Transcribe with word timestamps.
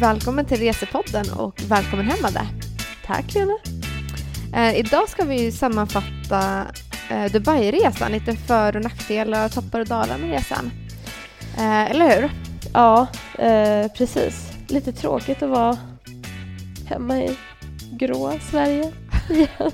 Välkommen 0.00 0.44
till 0.44 0.58
Resepodden 0.58 1.32
och 1.38 1.60
välkommen 1.68 2.06
hem 2.06 2.18
Madde. 2.22 2.46
Tack 3.06 3.34
Lena. 3.34 3.58
Eh, 4.54 4.78
idag 4.78 5.08
ska 5.08 5.24
vi 5.24 5.52
sammanfatta 5.52 6.66
eh, 7.10 7.32
Dubai-resan, 7.32 8.12
lite 8.12 8.36
för 8.36 8.76
och 8.76 8.82
nackdelar, 8.82 9.48
toppar 9.48 9.80
och 9.80 9.86
dalar 9.86 10.18
med 10.18 10.30
resan. 10.30 10.70
Eh, 11.56 11.90
eller 11.90 12.20
hur? 12.20 12.30
Ja, 12.74 13.06
eh, 13.38 13.92
precis. 13.92 14.52
Lite 14.68 14.92
tråkigt 14.92 15.42
att 15.42 15.50
vara 15.50 15.78
hemma 16.86 17.18
i 17.18 17.36
grå 17.90 18.32
Sverige 18.50 18.92
igen. 19.30 19.48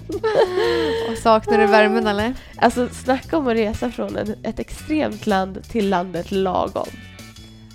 Och 1.10 1.18
saknar 1.18 1.58
du 1.58 1.66
värmen 1.66 2.06
eller? 2.06 2.34
Alltså 2.56 2.88
snacka 2.88 3.38
om 3.38 3.48
att 3.48 3.54
resa 3.54 3.90
från 3.90 4.16
en, 4.16 4.34
ett 4.42 4.58
extremt 4.58 5.26
land 5.26 5.64
till 5.64 5.88
landet 5.88 6.30
lagom. 6.30 6.88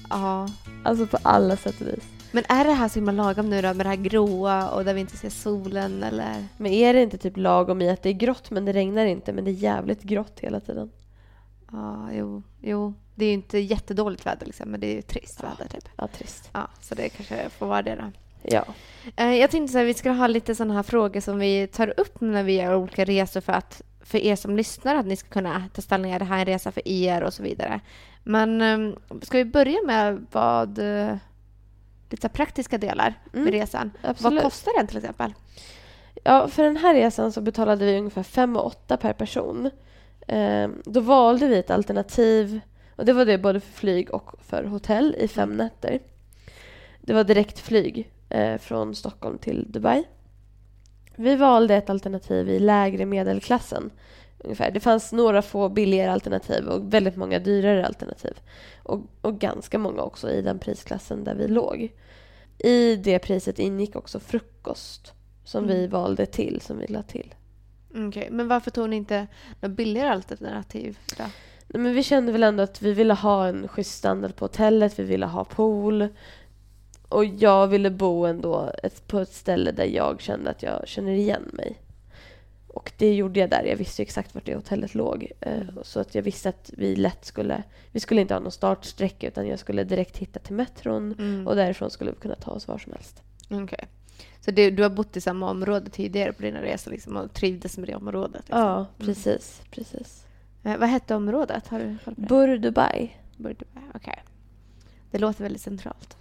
Ja. 0.09 0.49
Alltså 0.83 1.07
på 1.07 1.17
alla 1.23 1.57
sätt 1.57 1.81
och 1.81 1.87
vis. 1.87 2.18
Men 2.31 2.43
är 2.49 2.65
det 2.65 2.73
här 2.73 2.87
så 2.87 2.95
himla 2.95 3.11
lagom 3.11 3.49
nu 3.49 3.61
då 3.61 3.73
med 3.73 3.85
det 3.85 3.89
här 3.89 3.95
gråa 3.95 4.69
och 4.69 4.85
där 4.85 4.93
vi 4.93 5.01
inte 5.01 5.17
ser 5.17 5.29
solen 5.29 6.03
eller? 6.03 6.45
Men 6.57 6.71
är 6.71 6.93
det 6.93 7.01
inte 7.01 7.17
typ 7.17 7.37
lagom 7.37 7.81
i 7.81 7.89
att 7.89 8.03
det 8.03 8.09
är 8.09 8.13
grått 8.13 8.51
men 8.51 8.65
det 8.65 8.73
regnar 8.73 9.05
inte 9.05 9.33
men 9.33 9.45
det 9.45 9.51
är 9.51 9.53
jävligt 9.53 10.03
grått 10.03 10.39
hela 10.39 10.59
tiden? 10.59 10.91
Ja, 11.71 12.09
jo, 12.13 12.43
jo. 12.61 12.93
Det 13.15 13.25
är 13.25 13.29
ju 13.29 13.33
inte 13.33 13.59
jättedåligt 13.59 14.25
väder 14.25 14.45
liksom, 14.45 14.69
men 14.71 14.79
det 14.79 14.87
är 14.87 14.95
ju 14.95 15.01
trist 15.01 15.43
väder 15.43 15.67
typ. 15.71 15.89
Ja, 15.95 16.07
trist. 16.07 16.49
Ja, 16.53 16.67
så 16.81 16.95
det 16.95 17.09
kanske 17.09 17.49
får 17.49 17.65
vara 17.67 17.81
det 17.81 17.95
då. 17.95 18.11
Ja. 18.43 18.63
Eh, 19.15 19.35
Jag 19.35 19.51
tänkte 19.51 19.71
så 19.71 19.77
här, 19.77 19.85
vi 19.85 19.93
ska 19.93 20.11
ha 20.11 20.27
lite 20.27 20.55
sådana 20.55 20.73
här 20.73 20.83
frågor 20.83 21.19
som 21.19 21.39
vi 21.39 21.67
tar 21.67 21.99
upp 21.99 22.21
när 22.21 22.43
vi 22.43 22.53
gör 22.53 22.75
olika 22.75 23.05
resor 23.05 23.41
för 23.41 23.53
att 23.53 23.81
för 24.01 24.17
er 24.17 24.35
som 24.35 24.55
lyssnar 24.55 24.95
att 24.95 25.05
ni 25.05 25.15
ska 25.15 25.29
kunna 25.29 25.63
ta 25.73 25.81
ställning, 25.81 26.11
är 26.11 26.19
det 26.19 26.25
här 26.25 26.39
en 26.39 26.45
resa 26.45 26.71
för 26.71 26.87
er 26.87 27.21
och 27.23 27.33
så 27.33 27.43
vidare. 27.43 27.79
Men 28.23 28.61
eh, 28.61 28.95
ska 29.21 29.37
vi 29.37 29.45
börja 29.45 29.77
med 29.85 30.25
vad 30.31 30.79
eh, 30.79 31.15
lite 32.09 32.29
praktiska 32.29 32.77
delar 32.77 33.13
med 33.31 33.41
Mm, 33.41 33.51
resan? 33.53 33.91
Absolut. 34.01 34.33
Vad 34.33 34.43
kostar 34.43 34.71
den 34.77 34.87
till 34.87 34.97
exempel? 34.97 35.33
Ja, 36.23 36.47
för 36.47 36.63
den 36.63 36.77
här 36.77 36.93
resan 36.93 37.31
så 37.31 37.41
betalade 37.41 37.85
vi 37.85 37.97
ungefär 37.97 38.23
5 38.23 38.57
och 38.57 38.65
8 38.65 38.97
per 38.97 39.13
person. 39.13 39.69
Eh, 40.27 40.69
då 40.85 40.99
valde 40.99 41.47
vi 41.47 41.59
ett 41.59 41.71
alternativ 41.71 42.59
och 42.95 43.05
det 43.05 43.13
var 43.13 43.25
det 43.25 43.37
både 43.37 43.59
för 43.59 43.71
flyg 43.73 44.11
och 44.13 44.31
för 44.41 44.63
hotell 44.63 45.15
i 45.19 45.27
fem 45.27 45.49
nätter. 45.49 45.99
Det 47.01 47.13
var 47.13 47.23
direktflyg 47.23 48.11
eh, 48.29 48.57
från 48.57 48.95
Stockholm 48.95 49.37
till 49.37 49.65
Dubai. 49.71 50.03
Vi 51.15 51.35
valde 51.35 51.75
ett 51.75 51.89
alternativ 51.89 52.49
i 52.49 52.59
lägre 52.59 53.05
medelklassen. 53.05 53.91
Ungefär. 54.43 54.71
Det 54.71 54.79
fanns 54.79 55.11
några 55.11 55.41
få 55.41 55.69
billigare 55.69 56.11
alternativ 56.11 56.67
och 56.67 56.93
väldigt 56.93 57.15
många 57.15 57.39
dyrare 57.39 57.85
alternativ. 57.87 58.33
Och, 58.83 59.01
och 59.21 59.39
ganska 59.39 59.77
många 59.77 60.01
också 60.01 60.29
i 60.31 60.41
den 60.41 60.59
prisklassen 60.59 61.23
där 61.23 61.35
vi 61.35 61.47
låg. 61.47 61.89
I 62.57 62.95
det 62.95 63.19
priset 63.19 63.59
ingick 63.59 63.95
också 63.95 64.19
frukost 64.19 65.13
som 65.43 65.67
vi 65.67 65.77
Mm. 65.79 65.89
valde 65.91 66.25
till, 66.25 66.61
som 66.61 66.77
vi 66.77 66.87
la 66.87 67.01
till. 67.01 67.33
Okej, 68.07 68.27
men 68.31 68.47
varför 68.47 68.71
tog 68.71 68.89
ni 68.89 68.95
inte 68.95 69.27
något 69.61 69.71
billigare 69.71 70.09
alternativ 70.09 70.97
då? 71.17 71.23
Nej, 71.67 71.81
Men 71.81 71.93
vi 71.93 72.03
kände 72.03 72.31
väl 72.31 72.43
ändå 72.43 72.63
att 72.63 72.81
vi 72.81 72.93
ville 72.93 73.13
ha 73.13 73.47
en 73.47 73.67
schysst 73.67 73.97
standard 73.97 74.35
på 74.35 74.45
hotellet, 74.45 74.99
vi 74.99 75.03
ville 75.03 75.25
ha 75.25 75.43
pool. 75.45 76.07
Och 77.09 77.25
jag 77.25 77.67
ville 77.67 77.89
bo 77.89 78.25
ändå 78.25 78.71
ett, 78.83 79.07
på 79.07 79.19
ett 79.19 79.33
ställe 79.33 79.71
där 79.71 79.85
jag 79.85 80.21
kände 80.21 80.49
att 80.49 80.63
jag 80.63 80.87
känner 80.87 81.11
igen 81.11 81.49
mig. 81.53 81.77
Och 82.79 82.91
det 82.97 83.13
gjorde 83.15 83.39
jag 83.39 83.49
där. 83.49 83.63
Jag 83.63 83.75
visste 83.75 84.01
ju 84.01 84.03
exakt 84.03 84.35
vart 84.35 84.45
det 84.45 84.55
hotellet 84.55 84.95
låg. 84.95 85.31
Eh, 85.41 85.53
Mm. 85.53 85.77
Så 85.83 85.99
att 85.99 86.15
jag 86.15 86.21
visste 86.21 86.49
att 86.49 86.71
vi 86.77 86.95
lätt 86.95 87.25
skulle... 87.25 87.63
Vi 87.91 87.99
skulle 87.99 88.21
inte 88.21 88.33
ha 88.33 88.41
någon 88.41 88.51
startsträcka 88.51 89.27
utan 89.27 89.47
jag 89.47 89.59
skulle 89.59 89.83
direkt 89.83 90.17
hitta 90.17 90.39
till 90.39 90.55
metron. 90.55 91.15
Mm. 91.19 91.47
Och 91.47 91.55
därifrån 91.55 91.89
skulle 91.91 92.11
vi 92.11 92.17
kunna 92.17 92.35
ta 92.35 92.51
oss 92.51 92.67
var 92.67 92.77
som 92.77 92.93
helst. 92.93 93.21
Okej. 93.49 93.87
Så 94.41 94.51
du, 94.51 94.71
du 94.71 94.83
har 94.83 94.89
bott 94.89 95.17
i 95.17 95.21
samma 95.21 95.49
område 95.49 95.89
tidigare 95.89 96.33
på 96.33 96.41
dina 96.41 96.61
resor 96.61 96.91
liksom, 96.91 97.17
och 97.17 97.33
trivdes 97.33 97.77
med 97.77 97.89
det 97.89 97.95
området? 97.95 98.41
Liksom. 98.45 98.59
Ja, 98.59 98.85
precis. 98.97 99.61
precis. 99.71 100.25
Eh, 100.63 100.77
vad 100.77 100.89
hette 100.89 101.15
området? 101.15 101.67
Har 101.67 101.79
du 101.79 101.97
koll 102.05 102.15
på 102.15 102.21
det? 102.21 102.27
Bur 102.27 102.57
Dubai. 103.53 103.89
Okej. 103.95 104.23
Det 105.11 105.17
låter 105.19 105.43
väldigt 105.43 105.61
centralt. 105.61 106.17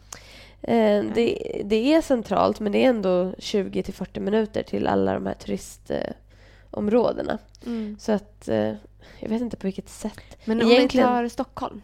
Eh, 0.62 1.04
det, 1.14 1.62
det 1.64 1.94
är 1.94 2.02
centralt 2.02 2.60
men 2.60 2.72
det 2.72 2.84
är 2.84 2.88
ändå 2.88 3.34
20 3.38 3.82
till 3.82 3.94
40 3.94 4.20
minuter 4.20 4.62
till 4.62 4.86
alla 4.86 5.14
de 5.14 5.26
här 5.26 5.34
turistområdena. 6.70 7.38
Så 7.98 8.12
att 8.12 8.48
eh, 8.48 8.74
jag 9.20 9.28
vet 9.28 9.42
inte 9.42 9.56
på 9.56 9.66
vilket 9.66 9.88
sätt. 9.88 10.20
Men 10.44 10.62
om 10.62 10.70
Egentligen- 10.70 11.06
vi 11.08 11.12
tar 11.14 11.28
Stockholm, 11.28 11.82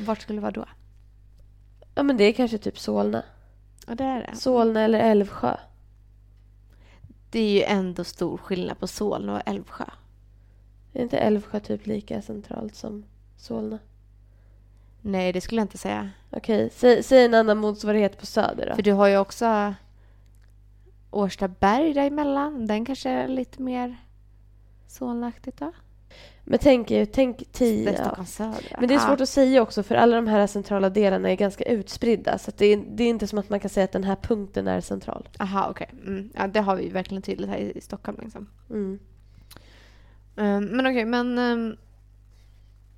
vart 0.00 0.22
skulle 0.22 0.36
det 0.36 0.42
vara 0.42 0.52
då? 0.52 0.64
Ja 1.94 2.02
men 2.02 2.16
det 2.16 2.24
är 2.24 2.32
kanske 2.32 2.58
typ 2.58 2.78
Solna. 2.78 3.22
Ja, 3.86 3.94
det 3.94 4.04
är 4.04 4.28
det. 4.30 4.36
Solna 4.36 4.80
eller 4.80 4.98
Älvsjö. 4.98 5.56
Det 7.30 7.38
är 7.40 7.50
ju 7.52 7.62
ändå 7.62 8.04
stor 8.04 8.38
skillnad 8.38 8.78
på 8.78 8.86
Solna 8.86 9.34
och 9.36 9.42
Älvsjö. 9.46 9.84
Är 10.92 11.02
inte 11.02 11.18
Älvsjö 11.18 11.60
typ 11.60 11.86
lika 11.86 12.22
centralt 12.22 12.74
som 12.74 13.04
Solna? 13.36 13.78
Nej, 15.00 15.32
det 15.32 15.40
skulle 15.40 15.60
jag 15.60 15.64
inte 15.64 15.78
säga. 15.78 16.10
Okej, 16.30 16.70
säg, 16.72 17.02
säg 17.02 17.24
en 17.24 17.34
annan 17.34 17.58
motsvarighet 17.58 18.18
på 18.18 18.26
Söder 18.26 18.66
då. 18.68 18.74
För 18.74 18.82
du 18.82 18.92
har 18.92 19.06
ju 19.08 19.16
också 19.18 19.74
Årstaberg 21.10 21.92
däremellan. 21.94 22.66
Den 22.66 22.84
kanske 22.84 23.10
är 23.10 23.28
lite 23.28 23.62
mer 23.62 23.96
Solnaaktigt 24.92 25.58
då? 25.58 25.72
Men 26.44 26.58
tänk, 26.58 26.90
ju- 26.90 27.06
tänk 27.06 27.38
Det 27.38 27.44
tio... 27.52 27.90
är 27.90 28.14
Ja. 28.18 28.24
Söder. 28.24 28.76
Men 28.78 28.88
det 28.88 28.94
är 28.94 28.98
svårt 28.98 29.20
att 29.20 29.28
säga 29.28 29.62
också 29.62 29.82
för 29.82 29.94
alla 29.94 30.16
de 30.16 30.26
här 30.26 30.46
centrala 30.46 30.90
delarna 30.90 31.30
är 31.30 31.36
ganska 31.36 31.64
utspridda. 31.64 32.38
Så 32.38 32.50
att 32.50 32.58
det, 32.58 32.66
är, 32.66 32.76
det 32.76 33.04
är 33.04 33.08
inte 33.08 33.26
som 33.26 33.38
att 33.38 33.50
man 33.50 33.60
kan 33.60 33.70
säga 33.70 33.84
att 33.84 33.92
den 33.92 34.04
här 34.04 34.16
punkten 34.16 34.68
är 34.68 34.80
central. 34.80 35.28
Aha, 35.38 35.66
okej. 35.70 35.90
Mm. 36.06 36.30
Ja, 36.36 36.46
det 36.46 36.60
har 36.60 36.76
vi 36.76 36.84
ju 36.84 36.90
verkligen 36.90 37.22
tydligt 37.22 37.48
här 37.48 37.58
i 37.58 37.72
i 37.78 37.80
Stockholm. 37.80 38.18
Liksom. 38.22 38.48
Mm. 38.70 38.98
Um, 40.36 40.64
men 40.64 40.86
okej, 40.86 41.04
men 41.04 41.38
um, 41.38 41.76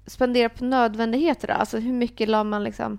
spendera 0.06 0.48
på 0.48 0.64
nödvändigheter 0.64 1.48
då? 1.48 1.54
Alltså 1.54 1.78
hur 1.78 1.92
mycket 1.92 2.28
la 2.28 2.44
man 2.44 2.64
liksom? 2.64 2.98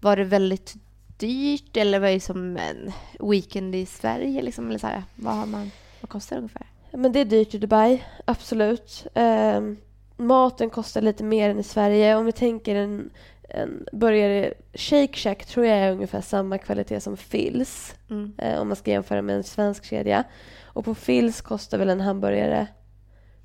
Var 0.00 0.16
det 0.16 0.24
väldigt 0.24 0.74
dyrt 1.18 1.76
eller 1.76 2.00
var 2.00 2.08
det 2.08 2.20
som 2.20 2.56
en 2.56 2.92
weekend 3.30 3.74
i 3.74 3.86
Sverige? 3.86 4.42
Liksom, 4.42 4.68
eller 4.68 4.78
så 4.78 4.86
här, 4.86 5.02
vad, 5.14 5.34
har 5.34 5.46
man, 5.46 5.70
vad 6.00 6.08
kostar 6.10 6.36
det 6.36 6.40
ungefär? 6.40 6.66
Men 6.96 7.12
det 7.12 7.20
är 7.20 7.24
dyrt 7.24 7.54
i 7.54 7.58
Dubai, 7.58 8.02
absolut. 8.24 9.06
Ehm, 9.14 9.76
maten 10.16 10.70
kostar 10.70 11.00
lite 11.00 11.24
mer 11.24 11.50
än 11.50 11.58
i 11.58 11.62
Sverige. 11.62 12.16
Om 12.16 12.26
vi 12.26 12.32
tänker 12.32 12.74
en, 12.74 13.10
en 13.48 13.86
burgare... 13.92 14.54
Shake 14.74 15.16
Shack 15.16 15.46
tror 15.46 15.66
jag 15.66 15.78
är 15.78 15.92
ungefär 15.92 16.20
samma 16.20 16.58
kvalitet 16.58 17.00
som 17.00 17.16
Phils. 17.16 17.94
Mm. 18.10 18.32
eh, 18.38 18.60
om 18.60 18.68
man 18.68 18.76
ska 18.76 18.90
jämföra 18.90 19.22
med 19.22 19.36
en 19.36 19.44
svensk 19.44 19.84
kedja. 19.84 20.24
Och 20.64 20.84
på 20.84 20.94
Phils 20.94 21.40
kostar 21.40 21.78
väl 21.78 21.90
en 21.90 22.00
hamburgare 22.00 22.66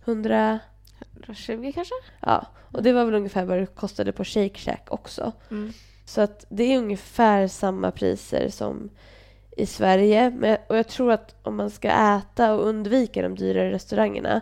100... 0.05 0.59
120 1.13 1.71
kanske? 1.75 1.93
Ja, 2.21 2.45
och 2.71 2.83
det 2.83 2.93
var 2.93 3.05
väl 3.05 3.15
ungefär 3.15 3.45
vad 3.45 3.57
det 3.57 3.65
kostade 3.65 4.11
på 4.11 4.23
Shake 4.23 4.59
Shack 4.59 4.87
också. 4.89 5.31
Mm. 5.51 5.73
Så 6.05 6.21
att 6.21 6.45
det 6.49 6.63
är 6.63 6.77
ungefär 6.77 7.47
samma 7.47 7.91
priser 7.91 8.49
som 8.49 8.89
i 9.59 9.65
Sverige. 9.65 10.29
Men, 10.29 10.57
och 10.69 10.77
jag 10.77 10.87
tror 10.87 11.11
att 11.11 11.35
om 11.43 11.55
man 11.55 11.69
ska 11.69 11.87
äta 11.89 12.53
och 12.53 12.67
undvika 12.67 13.21
de 13.21 13.35
dyrare 13.35 13.71
restaurangerna 13.71 14.41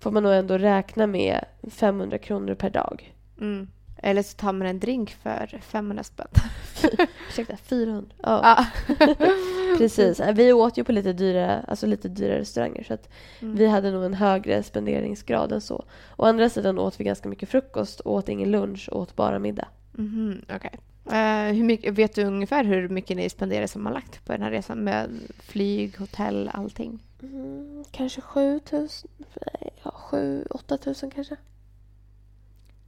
får 0.00 0.10
man 0.10 0.22
nog 0.22 0.32
ändå 0.32 0.58
räkna 0.58 1.06
med 1.06 1.44
500 1.70 2.18
kronor 2.18 2.54
per 2.54 2.70
dag. 2.70 3.14
Mm. 3.40 3.68
Eller 3.96 4.22
så 4.22 4.36
tar 4.36 4.52
man 4.52 4.66
en 4.66 4.80
drink 4.80 5.10
för 5.22 5.60
500 5.62 6.04
spänn. 6.04 6.26
Ursäkta, 7.28 7.56
400? 7.56 8.10
Ja, 8.22 8.40
Ja. 8.98 9.06
precis. 9.78 10.20
Vi 10.34 10.52
åt 10.52 10.78
ju 10.78 10.84
på 10.84 10.92
lite 10.92 11.12
dyra, 11.12 11.60
alltså 11.68 11.86
lite 11.86 12.08
dyra 12.08 12.38
restauranger 12.38 12.84
så 12.84 12.94
att 12.94 13.08
Mm. 13.42 13.56
vi 13.56 13.66
hade 13.66 13.90
nog 13.90 14.04
en 14.04 14.14
högre 14.14 14.62
spenderingsgrad 14.62 15.52
än 15.52 15.60
så. 15.60 15.84
Å 16.16 16.24
andra 16.24 16.48
sidan 16.48 16.78
åt 16.78 17.00
vi 17.00 17.04
ganska 17.04 17.28
mycket 17.28 17.48
frukost, 17.48 18.00
åt 18.04 18.28
ingen 18.28 18.50
lunch, 18.50 18.88
åt 18.92 19.16
bara 19.16 19.38
middag. 19.38 19.68
Mhm, 19.92 20.42
okej. 20.56 20.70
Eh, 21.06 21.54
hur 21.54 21.64
mycket, 21.64 21.94
vet 21.94 22.14
du 22.14 22.24
ungefär 22.24 22.64
hur 22.64 22.88
mycket 22.88 23.16
ni 23.16 23.30
spenderar 23.30 23.66
sammanlagt 23.66 24.24
på 24.24 24.32
den 24.32 24.42
här 24.42 24.50
resan 24.50 24.78
med 24.78 25.10
flyg, 25.38 25.98
hotell, 25.98 26.50
allting? 26.54 26.98
Mm, 27.22 27.84
kanske 27.90 28.20
7000? 28.20 29.10
Nej, 29.18 29.72
ja, 29.82 29.90
7 29.90 30.46
8000 30.50 31.10
kanske. 31.10 31.36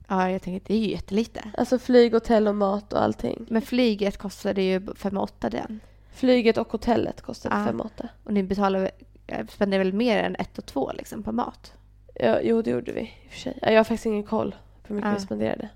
Ja, 0.09 0.31
jag 0.31 0.43
tänker 0.43 0.61
att 0.61 0.67
det 0.67 0.75
är 0.75 0.79
ju 0.79 0.91
jättelite. 0.91 1.51
Alltså 1.59 1.79
flyg, 1.79 2.13
hotell 2.13 2.49
och 2.49 2.55
mat 2.55 2.93
och 2.93 3.03
allting. 3.03 3.47
Men 3.51 3.63
flyget 3.63 4.17
kostade 4.17 4.63
ju 4.63 4.87
5 4.95 5.17
8 5.19 5.51
den. 5.51 5.81
Flyget 6.13 6.59
och 6.59 6.73
hotellet 6.73 7.21
kostade 7.21 7.55
Ah. 7.55 7.65
5 7.67 7.81
8. 7.81 8.09
Och 8.25 8.33
ni 8.33 8.43
betalar, 8.43 8.79
väl- 8.81 8.91
eh, 9.27 9.47
spenderar 9.47 9.85
väl 9.85 9.93
mer 9.93 10.23
än 10.23 10.37
1 10.37 10.59
och 10.59 10.67
2 10.67 10.93
liksom 10.93 11.23
på 11.23 11.33
mat? 11.33 11.73
Ja, 12.15 12.41
jo, 12.43 12.63
det 12.63 12.71
gjorde 12.71 12.93
vi 12.93 13.01
i 13.01 13.29
och 13.29 13.33
för 13.33 13.39
sig. 13.41 13.59
Ja, 13.63 13.71
jag 13.71 13.79
har 13.79 13.85
faktiskt 13.85 14.07
ingen 14.07 14.23
koll 14.25 14.55
på 14.83 14.89
hur 14.89 14.95
mycket 14.95 15.11
Ah. 15.11 15.15
vi 15.15 15.21
spenderade. 15.21 15.69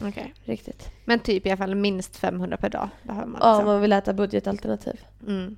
Okej. 0.00 0.34
Riktigt. 0.44 0.90
Men 1.04 1.18
typ 1.18 1.46
i 1.46 1.50
alla 1.50 1.56
fall 1.56 1.74
minst 1.74 2.16
500 2.16 2.56
per 2.56 2.68
dag 2.68 2.88
behöver 3.02 3.26
man. 3.26 3.40
Ja, 3.42 3.50
om 3.50 3.56
liksom. 3.56 3.72
man 3.72 3.80
vill 3.80 3.92
äta 3.92 4.12
budgetalternativ. 4.12 5.00
Mm. 5.26 5.56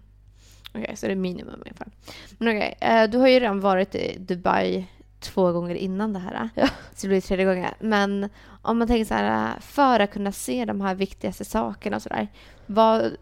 Okej, 0.74 0.96
så 0.96 1.06
det 1.06 1.12
är 1.12 1.16
minimum 1.16 1.62
i 1.66 1.68
alla 1.68 1.76
fall. 1.76 1.90
Men 2.38 2.56
okej, 2.56 2.74
eh, 2.80 3.10
du 3.10 3.18
har 3.18 3.28
ju 3.28 3.40
redan 3.40 3.60
varit 3.60 3.94
i 3.94 4.16
Dubai 4.18 4.86
två 5.20 5.52
gånger 5.52 5.74
innan 5.74 6.12
det 6.12 6.18
här. 6.18 6.48
Ja. 6.54 6.66
Så 6.66 7.06
det 7.06 7.08
blir 7.08 7.20
tredje 7.20 7.44
gången. 7.44 7.70
Men 7.80 8.28
om 8.62 8.78
man 8.78 8.88
tänker 8.88 9.04
så 9.04 9.14
här, 9.14 9.60
för 9.60 10.00
att 10.00 10.10
kunna 10.10 10.32
se 10.32 10.64
de 10.64 10.80
här 10.80 10.94
viktigaste 10.94 11.44
sakerna 11.44 11.96
och 11.96 12.02
sådär. 12.02 12.28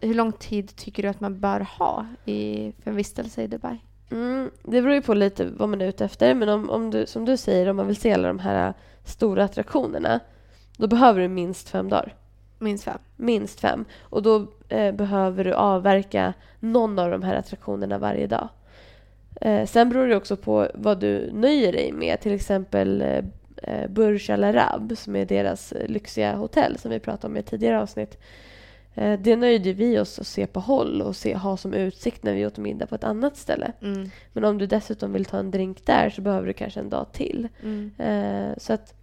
Hur 0.01 0.13
lång 0.13 0.31
tid 0.31 0.75
tycker 0.75 1.03
du 1.03 1.09
att 1.09 1.19
man 1.19 1.39
bör 1.39 1.59
ha 1.59 2.07
i, 2.25 2.71
för 2.83 2.91
en 2.91 2.97
vistelse 2.97 3.43
i 3.43 3.47
Dubai? 3.47 3.77
Mm, 4.11 4.51
det 4.63 4.81
beror 4.81 4.93
ju 4.93 5.01
på 5.01 5.13
lite 5.13 5.45
vad 5.45 5.69
man 5.69 5.81
är 5.81 5.85
ute 5.85 6.05
efter. 6.05 6.35
Men 6.35 6.49
om, 6.49 6.69
om 6.69 6.91
du, 6.91 7.05
som 7.05 7.25
du 7.25 7.37
säger, 7.37 7.69
om 7.69 7.75
man 7.75 7.87
vill 7.87 7.95
se 7.95 8.13
alla 8.13 8.27
de 8.27 8.39
här 8.39 8.73
stora 9.05 9.43
attraktionerna. 9.43 10.19
Då 10.83 10.87
behöver 10.87 11.21
du 11.21 11.27
minst 11.27 11.69
fem 11.69 11.89
dagar. 11.89 12.15
Minst 12.59 12.83
fem? 12.83 12.97
Minst 13.15 13.59
fem. 13.59 13.85
Och 14.01 14.23
då 14.23 14.47
eh, 14.69 14.91
behöver 14.91 15.43
du 15.43 15.53
avverka 15.53 16.33
någon 16.59 16.99
av 16.99 17.11
de 17.11 17.23
här 17.23 17.35
attraktionerna 17.35 17.97
varje 17.97 18.27
dag. 18.27 18.49
Eh, 19.41 19.65
sen 19.65 19.89
beror 19.89 20.07
det 20.07 20.15
också 20.15 20.35
på 20.35 20.67
vad 20.73 20.99
du 20.99 21.31
nöjer 21.33 21.71
dig 21.71 21.91
med. 21.91 22.19
Till 22.21 22.33
exempel 22.33 23.01
eh, 23.01 23.23
eh 23.57 23.89
Burj 23.89 24.31
Al 24.31 24.43
Arab 24.43 24.93
som 24.97 25.15
är 25.15 25.25
deras 25.25 25.71
eh, 25.71 25.87
lyxiga 25.87 26.35
hotell 26.35 26.77
som 26.77 26.91
vi 26.91 26.99
pratade 26.99 27.27
om 27.27 27.37
i 27.37 27.39
ett 27.39 27.45
tidigare 27.45 27.81
avsnitt. 27.81 28.17
Eh, 28.93 29.19
det 29.19 29.35
nöjde 29.35 29.73
vi 29.73 29.99
oss 29.99 30.19
att 30.19 30.27
se 30.27 30.47
på 30.47 30.59
håll 30.59 31.01
och 31.01 31.15
se, 31.15 31.35
ha 31.35 31.57
som 31.57 31.73
utsikt 31.73 32.23
när 32.23 32.33
vi 32.33 32.45
åt 32.45 32.57
middag 32.57 32.87
på 32.87 32.95
ett 32.95 33.03
annat 33.03 33.37
ställe. 33.37 33.71
Mm. 33.81 34.09
Men 34.33 34.43
om 34.43 34.57
du 34.57 34.67
dessutom 34.67 35.13
vill 35.13 35.25
ta 35.25 35.37
en 35.37 35.51
drink 35.51 35.85
där 35.85 36.09
så 36.09 36.21
behöver 36.21 36.47
du 36.47 36.53
kanske 36.53 36.79
en 36.79 36.89
dag 36.89 37.11
till. 37.11 37.47
Mm. 37.63 37.91
Eh, 37.97 38.57
så 38.57 38.73
att 38.73 38.93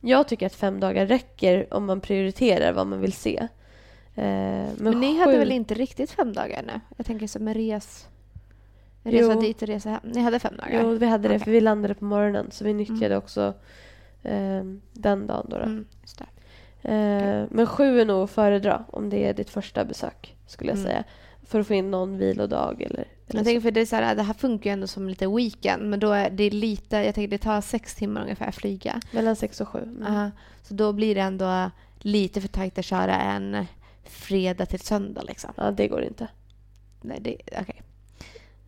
jag 0.00 0.28
tycker 0.28 0.46
att 0.46 0.54
fem 0.54 0.80
dagar 0.80 1.06
räcker 1.06 1.74
om 1.74 1.86
man 1.86 2.00
prioriterar 2.00 2.72
vad 2.72 2.86
man 2.86 3.00
vill 3.00 3.12
se. 3.12 3.36
Eh, 4.14 4.24
men, 4.24 4.74
men 4.78 5.00
ni 5.00 5.12
sju... 5.14 5.18
hade 5.20 5.38
väl 5.38 5.52
inte 5.52 5.74
riktigt 5.74 6.10
fem 6.10 6.32
dagar 6.32 6.62
nu? 6.62 6.80
Jag 6.96 7.06
tänker 7.06 7.26
som 7.26 7.48
en 7.48 7.54
res... 7.54 8.06
Resa 9.02 9.32
Jo. 9.34 9.40
dit 9.40 9.62
och 9.62 9.68
resa 9.68 9.90
hem. 9.90 10.00
Ni 10.04 10.20
hade 10.20 10.38
fem 10.38 10.56
dagar? 10.56 10.80
Jo, 10.82 10.90
vi 10.90 11.06
hade 11.06 11.28
det 11.28 11.34
Okej. 11.34 11.44
för 11.44 11.50
vi 11.50 11.60
landade 11.60 11.94
på 11.94 12.04
morgonen 12.04 12.50
så 12.50 12.64
vi 12.64 12.74
nyttjade 12.74 13.06
Mm. 13.06 13.18
också 13.18 13.54
eh, 14.22 14.64
den 14.92 15.26
dagen. 15.26 15.46
Då, 15.48 15.56
då. 15.58 15.62
Mm. 15.64 15.86
Eh, 16.82 17.46
men 17.50 17.66
sju 17.66 18.00
är 18.00 18.04
nog 18.04 18.22
att 18.24 18.30
föredra 18.30 18.84
om 18.88 19.10
det 19.10 19.24
är 19.28 19.34
ditt 19.34 19.50
första 19.50 19.84
besök 19.84 20.36
skulle 20.46 20.70
jag 20.70 20.78
Mm. 20.78 20.90
säga. 20.90 21.04
För 21.50 21.60
att 21.60 21.66
få 21.66 21.74
in 21.74 21.90
någon 21.90 22.18
vilodag 22.18 22.82
eller, 22.82 22.94
eller 23.26 23.38
Jag 23.38 23.44
tänker 23.44 23.60
för 23.60 23.70
det, 23.70 23.80
är 23.80 23.86
så 23.86 23.96
här, 23.96 24.14
det 24.14 24.22
här 24.22 24.34
funkar 24.34 24.70
ju 24.70 24.72
ändå 24.72 24.86
som 24.86 25.08
lite 25.08 25.26
weekend 25.26 25.90
men 25.90 26.00
då 26.00 26.12
är 26.12 26.30
det 26.30 26.50
lite, 26.50 26.96
jag 26.96 27.14
tänker 27.14 27.28
det 27.28 27.38
tar 27.38 27.60
sex 27.60 27.94
timmar 27.94 28.22
ungefär 28.22 28.46
att 28.46 28.54
flyga. 28.54 29.00
Mellan 29.12 29.36
sex 29.36 29.60
och 29.60 29.68
sju. 29.68 29.78
Mm. 29.82 30.14
Ja, 30.14 30.30
så 30.62 30.74
då 30.74 30.92
blir 30.92 31.14
det 31.14 31.20
ändå 31.20 31.70
lite 31.98 32.40
för 32.40 32.48
tajt 32.48 32.78
att 32.78 32.84
köra 32.84 33.20
en 33.20 33.66
fredag 34.04 34.66
till 34.66 34.80
söndag 34.80 35.22
liksom. 35.28 35.50
Ja, 35.56 35.70
det 35.70 35.88
går 35.88 36.02
inte. 36.02 36.28
Nej, 37.00 37.18
det, 37.20 37.36
okej. 37.60 37.82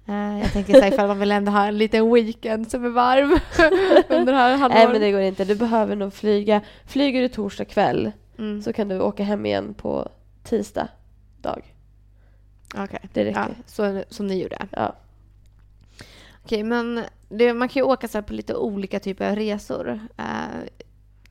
Eh, 0.06 0.38
jag 0.38 0.52
tänker 0.52 0.73
så 0.75 0.81
här, 0.81 0.93
ifall 0.93 1.08
man 1.08 1.19
vill 1.19 1.32
ändå 1.32 1.52
ha 1.52 1.67
en 1.67 1.78
liten 1.78 2.12
weekend 2.14 2.70
som 2.70 2.85
är 2.85 2.88
varm 2.88 3.31
under 4.08 4.32
här 4.32 4.50
Nej, 4.50 4.58
halvåret. 4.58 4.93
men 4.93 5.00
det 5.00 5.12
går 5.12 5.20
inte. 5.20 5.44
Du 5.44 5.55
behöver 5.55 5.96
nog 5.96 6.14
flyga. 6.14 6.61
Flyger 6.87 7.20
du 7.20 7.28
torsdag 7.28 7.64
kväll 7.64 8.12
Mm. 8.38 8.62
så 8.62 8.73
kan 8.73 8.88
du 8.88 9.00
åka 9.00 9.25
hem 9.25 9.46
igen 9.46 9.75
på 9.75 10.08
tisdag 10.44 10.88
dag. 11.40 11.75
Okej, 12.74 13.00
Det 13.12 13.24
räcker. 13.24 13.40
ja, 13.40 13.48
så, 13.66 14.04
som 14.08 14.26
ni 14.26 14.42
gjorde. 14.42 14.66
Ja. 14.70 14.96
Okej, 16.44 16.62
men 16.62 17.04
det, 17.28 17.54
man 17.54 17.69
kan 17.69 17.80
ju 17.80 17.84
åka 17.86 18.08
så 18.08 18.19
här 18.19 18.22
på 18.22 18.32
lite 18.32 18.54
olika 18.56 19.00
typer 19.00 19.30
av 19.30 19.36
resor. 19.36 20.00
Eh, 20.16 20.24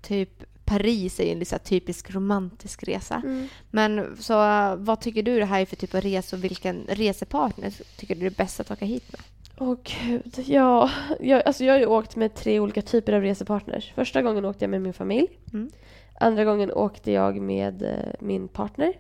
typ 0.02 0.44
Paris 0.66 1.20
är 1.20 1.24
ju 1.24 1.32
en 1.32 1.46
så 1.46 1.58
typisk 1.58 2.12
romantisk 2.12 2.84
resa. 2.84 3.16
Mm. 3.26 3.48
Men 3.70 4.18
så 4.20 4.34
vad 4.76 5.02
tycker 5.02 5.24
du 5.24 5.40
det 5.40 5.46
här 5.46 5.62
är 5.62 5.66
för 5.66 5.76
typ 5.76 5.96
av 5.96 6.02
resa 6.02 6.36
och 6.36 6.44
vilken 6.44 6.86
resepartner 6.90 7.74
tycker 7.98 8.16
du 8.16 8.26
är 8.26 8.30
bäst 8.30 8.60
att 8.60 8.72
åka 8.72 8.86
hit 8.86 9.12
med? 9.12 9.22
Åh 9.58 9.76
gud. 9.84 10.44
Ja, 10.48 10.90
jag, 11.20 11.44
alltså 11.46 11.64
jag 11.64 11.74
har 11.74 11.80
ju 11.80 11.86
åkt 11.86 12.16
med 12.16 12.36
tre 12.36 12.60
olika 12.60 12.82
typer 12.82 13.14
av 13.14 13.22
resepartners. 13.22 13.92
Första 13.96 14.22
gången 14.22 14.46
åkte 14.46 14.64
jag 14.64 14.70
med 14.70 14.82
min 14.82 14.94
familj. 14.94 15.28
Mm. 15.54 15.72
Andra 16.20 16.44
gången 16.46 16.72
åkte 16.72 17.12
jag 17.12 17.42
med 17.42 17.84
eh, 17.84 18.14
min 18.20 18.48
partner. 18.48 18.94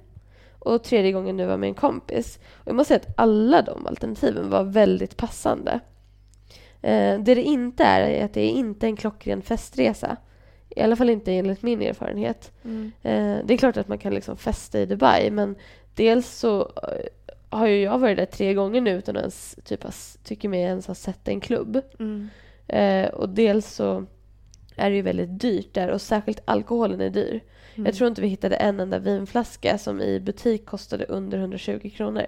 Och 0.61 0.83
tredje 0.83 1.11
gången 1.11 1.37
nu 1.37 1.45
var 1.45 1.57
med 1.57 1.67
en 1.67 1.73
kompis. 1.73 2.39
Och 2.51 2.67
jag 2.67 2.75
måste 2.75 2.87
säga 2.87 2.99
att 2.99 3.19
alla 3.19 3.61
de 3.61 3.87
alternativen 3.87 4.49
var 4.49 4.63
väldigt 4.63 5.17
passande. 5.17 5.79
Eh, 6.81 7.19
det 7.19 7.35
det 7.35 7.43
inte 7.43 7.83
är, 7.83 8.01
är 8.01 8.25
att 8.25 8.33
det 8.33 8.41
är 8.41 8.49
inte 8.49 8.87
en 8.87 8.95
klockren 8.95 9.41
festresa. 9.41 10.17
I 10.69 10.81
alla 10.81 10.95
fall 10.95 11.09
inte 11.09 11.33
enligt 11.33 11.61
min 11.61 11.81
erfarenhet. 11.81 12.51
Eh, 13.01 13.37
det 13.45 13.53
är 13.53 13.57
klart 13.57 13.77
att 13.77 13.87
man 13.87 13.97
kan 13.97 14.13
liksom 14.13 14.37
festa 14.37 14.79
i 14.79 14.85
Dubai 14.85 15.31
men 15.31 15.55
dels 15.95 16.29
så 16.29 16.61
eh, 16.61 17.05
har 17.49 17.67
ju 17.67 17.81
jag 17.81 17.99
varit 17.99 18.17
där 18.17 18.25
tre 18.25 18.53
gånger 18.53 18.81
nu 18.81 18.91
utan 18.91 19.15
att 19.15 19.21
ens 19.21 19.57
typ, 19.63 19.85
tycker 20.23 20.49
mig 20.49 20.61
ens 20.61 20.87
ha 20.87 20.95
sett 20.95 21.27
en 21.27 21.39
klubb. 21.39 21.81
Mm. 21.99 22.29
Eh, 22.67 23.09
och 23.09 23.29
dels 23.29 23.73
så 23.73 24.05
är 24.75 24.89
det 24.89 24.95
ju 24.95 25.01
väldigt 25.01 25.39
dyrt 25.39 25.73
där 25.73 25.87
och 25.87 26.01
särskilt 26.01 26.41
alkoholen 26.45 27.01
är 27.01 27.09
dyr. 27.09 27.41
Mm. 27.81 27.85
Jag 27.85 27.95
tror 27.95 28.07
inte 28.07 28.21
vi 28.21 28.27
hittade 28.27 28.55
en 28.55 28.79
enda 28.79 28.99
vinflaska 28.99 29.77
som 29.77 30.01
i 30.01 30.19
butik 30.19 30.65
kostade 30.65 31.05
under 31.05 31.37
120 31.37 31.91
kronor. 31.95 32.25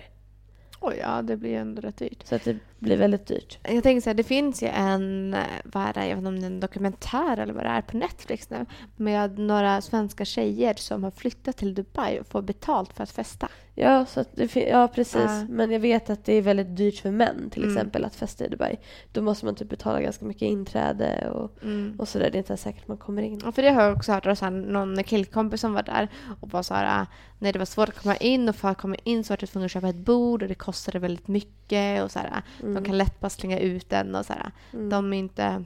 Oj, 0.80 0.98
ja, 1.02 1.22
det 1.22 1.38
blir 1.38 1.56
ändå 1.58 1.82
rätt 1.82 1.98
dyrt. 1.98 2.28
Så 2.28 2.36
att 2.36 2.44
det 2.44 2.58
blir 2.84 2.98
väldigt 2.98 3.26
dyrt. 3.28 3.60
Jag 3.64 3.84
tänker 3.84 4.02
så 4.02 4.10
här, 4.10 4.14
det 4.16 4.24
finns 4.24 4.64
ju 4.64 4.68
en, 4.68 5.36
vad 5.66 5.84
är 5.84 5.94
det, 5.94 6.08
jag 6.08 6.16
vet 6.16 6.18
inte 6.18 6.28
om 6.28 6.40
det 6.40 6.46
är 6.46 6.52
en 6.52 6.60
dokumentär 6.60 7.38
eller 7.38 7.54
vad 7.54 7.64
det 7.64 7.70
är 7.70 7.82
på 7.82 7.98
Netflix 7.98 8.50
nu, 8.50 8.66
med 8.96 9.40
några 9.40 9.82
svenska 9.82 10.26
tjejer 10.26 10.74
som 10.74 11.04
har 11.04 11.12
flyttat 11.12 11.58
till 11.58 11.74
Dubai 11.74 12.20
och 12.20 12.28
får 12.28 12.42
betalt 12.42 12.94
för 12.94 13.04
att 13.04 13.12
festa. 13.12 13.50
Ja, 13.76 14.06
så 14.06 14.26
det 14.36 14.56
ja 14.56 14.88
precis. 14.88 15.16
Ja. 15.16 15.46
Men 15.50 15.72
jag 15.72 15.80
vet 15.80 16.10
att 16.10 16.26
det 16.26 16.34
är 16.34 16.42
väldigt 16.42 16.78
dyrt 16.78 17.00
för 17.00 17.12
män 17.12 17.50
till 17.50 17.64
Mm. 17.64 17.76
exempel 17.76 18.06
att 18.06 18.16
festa 18.16 18.46
i 18.46 18.48
Dubai. 18.48 18.76
Då 19.12 19.22
måste 19.22 19.46
man 19.46 19.56
typ 19.56 19.70
betala 19.70 20.02
ganska 20.02 20.26
mycket 20.26 20.42
inträde 20.42 21.30
och, 21.30 21.52
och 21.98 22.08
sådär. 22.08 22.30
Det 22.30 22.36
är 22.36 22.40
inte 22.40 22.58
säkert 22.58 22.88
man 22.88 22.98
kommer 22.98 23.22
in. 23.22 23.42
Ja, 23.46 23.52
för 23.52 23.62
det 23.62 23.70
har 23.70 23.84
jag 23.84 23.98
också 23.98 24.12
hört 24.12 24.42
av 24.44 24.52
någon 24.52 25.04
killkompis 25.04 25.62
som 25.62 25.74
var 25.74 25.84
där 25.84 26.08
och 26.42 26.50
var 26.52 26.64
så 26.64 26.74
här, 26.74 27.02
ah, 27.02 27.06
nej 27.40 27.54
det 27.54 27.60
var 27.60 27.66
svårt 27.66 27.90
att 27.90 28.00
komma 28.02 28.16
in 28.16 28.50
och 28.50 28.56
för 28.56 28.70
att 28.70 28.78
komma 28.78 28.96
in 29.04 29.24
så 29.24 29.34
var 29.34 29.38
jag 29.42 29.50
tvungen 29.50 29.66
att 29.66 29.72
köpa 29.72 29.90
ett 29.90 29.96
bord 29.96 30.42
och 30.42 30.48
det 30.48 30.56
kostade 30.56 31.00
väldigt 31.00 31.28
mycket 31.28 32.04
och 32.04 32.12
så 32.12 32.20
här, 32.20 32.42
ah, 32.78 32.80
de 32.80 32.86
kan 32.86 32.98
lätt 32.98 33.20
bara 33.20 33.30
slänga 33.30 33.60
ut 33.60 33.90
den 33.90 34.16
och 34.16 34.26
så 34.26 34.34
här, 34.34 34.52
Mm. 34.74 34.90
de 34.90 35.14
är 35.14 35.18
inte 35.18 35.64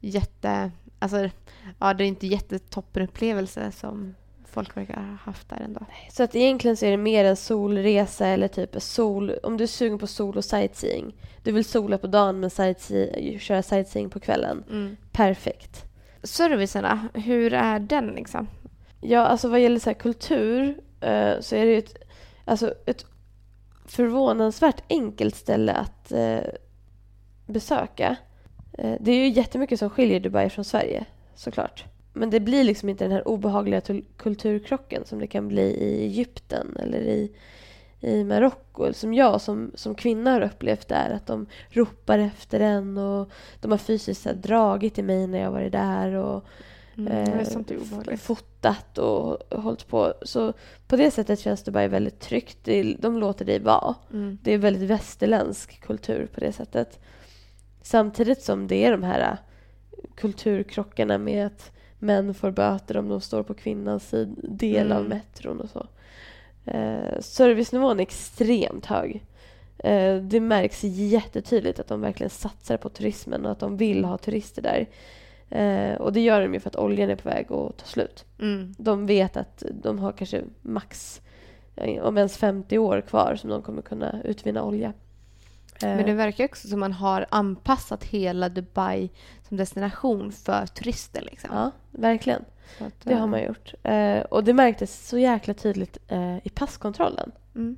jätte, 0.00 0.70
alltså 0.98 1.28
ja 1.78 1.94
det 1.94 2.04
är 2.04 2.08
inte 2.08 2.26
jättetoppenupplevelse 2.26 3.72
som 3.72 4.14
folk 4.46 4.76
verkar 4.76 4.94
ha 4.94 5.16
haft 5.24 5.48
där 5.48 5.60
ändå. 5.60 5.86
Så 6.12 6.22
att 6.22 6.34
egentligen 6.36 6.76
så 6.76 6.86
är 6.86 6.90
det 6.90 6.96
mer 6.96 7.24
en 7.24 7.36
solresa 7.36 8.26
eller 8.26 8.48
typ 8.48 8.82
sol... 8.82 9.30
Om 9.42 9.56
du 9.56 9.64
är 9.64 9.68
sugen 9.68 9.98
på 9.98 10.06
sol 10.06 10.36
och 10.36 10.44
sightseeing. 10.44 11.14
Du 11.42 11.52
vill 11.52 11.64
sola 11.64 11.98
på 11.98 12.06
dagen 12.06 12.40
men 12.40 12.50
sightsee, 12.50 13.38
köra 13.38 13.62
sightseeing 13.62 14.10
på 14.10 14.20
kvällen. 14.20 14.64
Perfekt. 15.12 15.84
Servicen 16.22 16.82
då? 16.82 17.20
hur 17.20 17.52
är 17.52 17.78
den 17.78 18.06
liksom? 18.06 18.48
Ja, 19.00 19.20
alltså 19.20 19.48
vad 19.48 19.60
gäller 19.60 19.78
så 19.78 19.90
här 19.90 19.94
kultur 19.94 20.68
eh, 21.00 21.40
så 21.40 21.56
är 21.56 21.64
det 21.66 21.72
ju 21.72 21.78
ett, 21.78 21.94
alltså 22.44 22.74
ett 22.86 23.06
förvånansvärt 23.84 24.82
enkelt 24.88 25.34
ställe 25.34 25.72
att 25.72 26.12
eh, 26.12 26.40
besöka. 27.46 28.16
Eh, 28.72 28.94
det 29.00 29.12
är 29.12 29.16
ju 29.16 29.28
jättemycket 29.28 29.78
som 29.78 29.90
skiljer 29.90 30.20
Dubai 30.20 30.50
från 30.50 30.64
Sverige, 30.64 31.04
såklart. 31.34 31.84
Men 32.12 32.30
det 32.30 32.40
blir 32.40 32.64
liksom 32.64 32.88
inte 32.88 33.04
den 33.04 33.12
här 33.12 33.28
obehagliga 33.28 33.80
kulturkrocken 34.16 35.04
som 35.04 35.18
det 35.18 35.26
kan 35.26 35.48
bli 35.48 35.62
i 35.62 36.04
Egypten 36.04 36.76
eller 36.80 36.98
i, 36.98 37.32
i 38.00 38.24
Marocko. 38.24 38.92
Som 38.92 39.14
jag 39.14 39.40
som, 39.40 39.72
som 39.74 39.94
kvinna 39.94 40.32
har 40.32 40.40
upplevt 40.40 40.88
där. 40.88 41.10
Att 41.10 41.26
de 41.26 41.46
ropar 41.70 42.18
efter 42.18 42.60
en 42.60 42.98
och 42.98 43.30
de 43.60 43.70
har 43.70 43.78
fysiskt 43.78 44.24
här, 44.24 44.34
dragit 44.34 44.98
i 44.98 45.02
mig 45.02 45.26
när 45.26 45.38
jag 45.38 45.50
varit 45.50 45.72
där. 45.72 46.14
Och, 46.14 46.44
Mm, 46.98 47.12
eh, 48.08 48.16
fotat 48.16 48.98
och 48.98 49.42
hållit 49.62 49.88
på. 49.88 50.14
Så 50.22 50.52
på 50.86 50.96
det 50.96 51.10
sättet 51.10 51.40
känns 51.40 51.62
Dubai 51.62 51.88
väldigt 51.88 52.20
tryggt. 52.20 52.68
De 52.98 53.18
låter 53.18 53.44
dig 53.44 53.58
vara. 53.58 53.94
Mm. 54.12 54.38
Det 54.42 54.52
är 54.52 54.58
väldigt 54.58 54.90
västerländsk 54.90 55.80
kultur 55.80 56.28
på 56.34 56.40
det 56.40 56.52
sättet. 56.52 57.00
Samtidigt 57.82 58.42
som 58.42 58.66
det 58.66 58.84
är 58.84 58.90
de 58.90 59.02
här 59.02 59.20
äh, 59.20 59.38
kulturkrockarna 60.14 61.18
med 61.18 61.46
att 61.46 61.72
män 61.98 62.34
får 62.34 62.50
böter 62.50 62.96
om 62.96 63.08
de 63.08 63.20
står 63.20 63.42
på 63.42 63.54
kvinnans 63.54 64.14
del 64.36 64.92
av 64.92 64.98
Mm. 65.00 65.08
metron 65.08 65.60
och 65.60 65.70
så. 65.70 65.86
Eh, 66.64 67.20
servicenivån 67.20 68.00
är 68.00 68.02
extremt 68.02 68.86
hög. 68.86 69.24
Eh, 69.78 70.16
det 70.16 70.40
märks 70.40 70.84
jättetydligt 70.84 71.80
att 71.80 71.88
de 71.88 72.00
verkligen 72.00 72.30
satsar 72.30 72.76
på 72.76 72.88
turismen 72.88 73.46
och 73.46 73.52
att 73.52 73.60
de 73.60 73.76
vill 73.76 74.04
ha 74.04 74.18
turister 74.18 74.62
där. 74.62 74.86
Eh, 75.54 75.94
och 75.94 76.12
det 76.12 76.20
gör 76.20 76.40
de 76.40 76.54
ju 76.54 76.60
för 76.60 76.70
att 76.70 76.76
oljan 76.76 77.10
är 77.10 77.16
på 77.16 77.28
väg 77.28 77.52
att 77.52 77.76
ta 77.76 77.84
slut. 77.84 78.24
Mm. 78.40 78.74
De 78.78 79.06
vet 79.06 79.36
att 79.36 79.62
de 79.70 79.98
har 79.98 80.12
kanske 80.12 80.42
max, 80.62 81.22
eh, 81.76 82.02
om 82.02 82.16
ens 82.16 82.36
50 82.36 82.78
år 82.78 83.00
kvar 83.00 83.36
som 83.36 83.50
de 83.50 83.62
kommer 83.62 83.82
kunna 83.82 84.22
utvinna 84.22 84.62
olja. 84.62 84.92
Eh, 85.82 85.88
Men 85.96 86.06
det 86.06 86.12
verkar 86.12 86.44
också 86.44 86.68
som 86.68 86.80
man 86.80 86.92
har 86.92 87.26
anpassat 87.28 88.04
hela 88.04 88.48
Dubai 88.48 89.10
som 89.48 89.56
destination 89.56 90.32
för 90.32 90.66
turister. 90.66 91.22
Liksom. 91.22 91.50
Ja, 91.52 91.70
verkligen. 91.90 92.44
Att, 92.78 93.00
Det 93.04 93.14
har 93.14 93.20
eh, 93.20 93.26
man 93.26 93.42
gjort. 93.44 93.74
Eh, 93.82 94.20
och 94.20 94.44
det 94.44 94.54
märktes 94.54 95.08
så 95.08 95.18
jäkla 95.18 95.54
tydligt 95.54 95.98
eh, 96.08 96.36
i 96.36 96.50
passkontrollen. 96.54 97.32
Mm. 97.54 97.76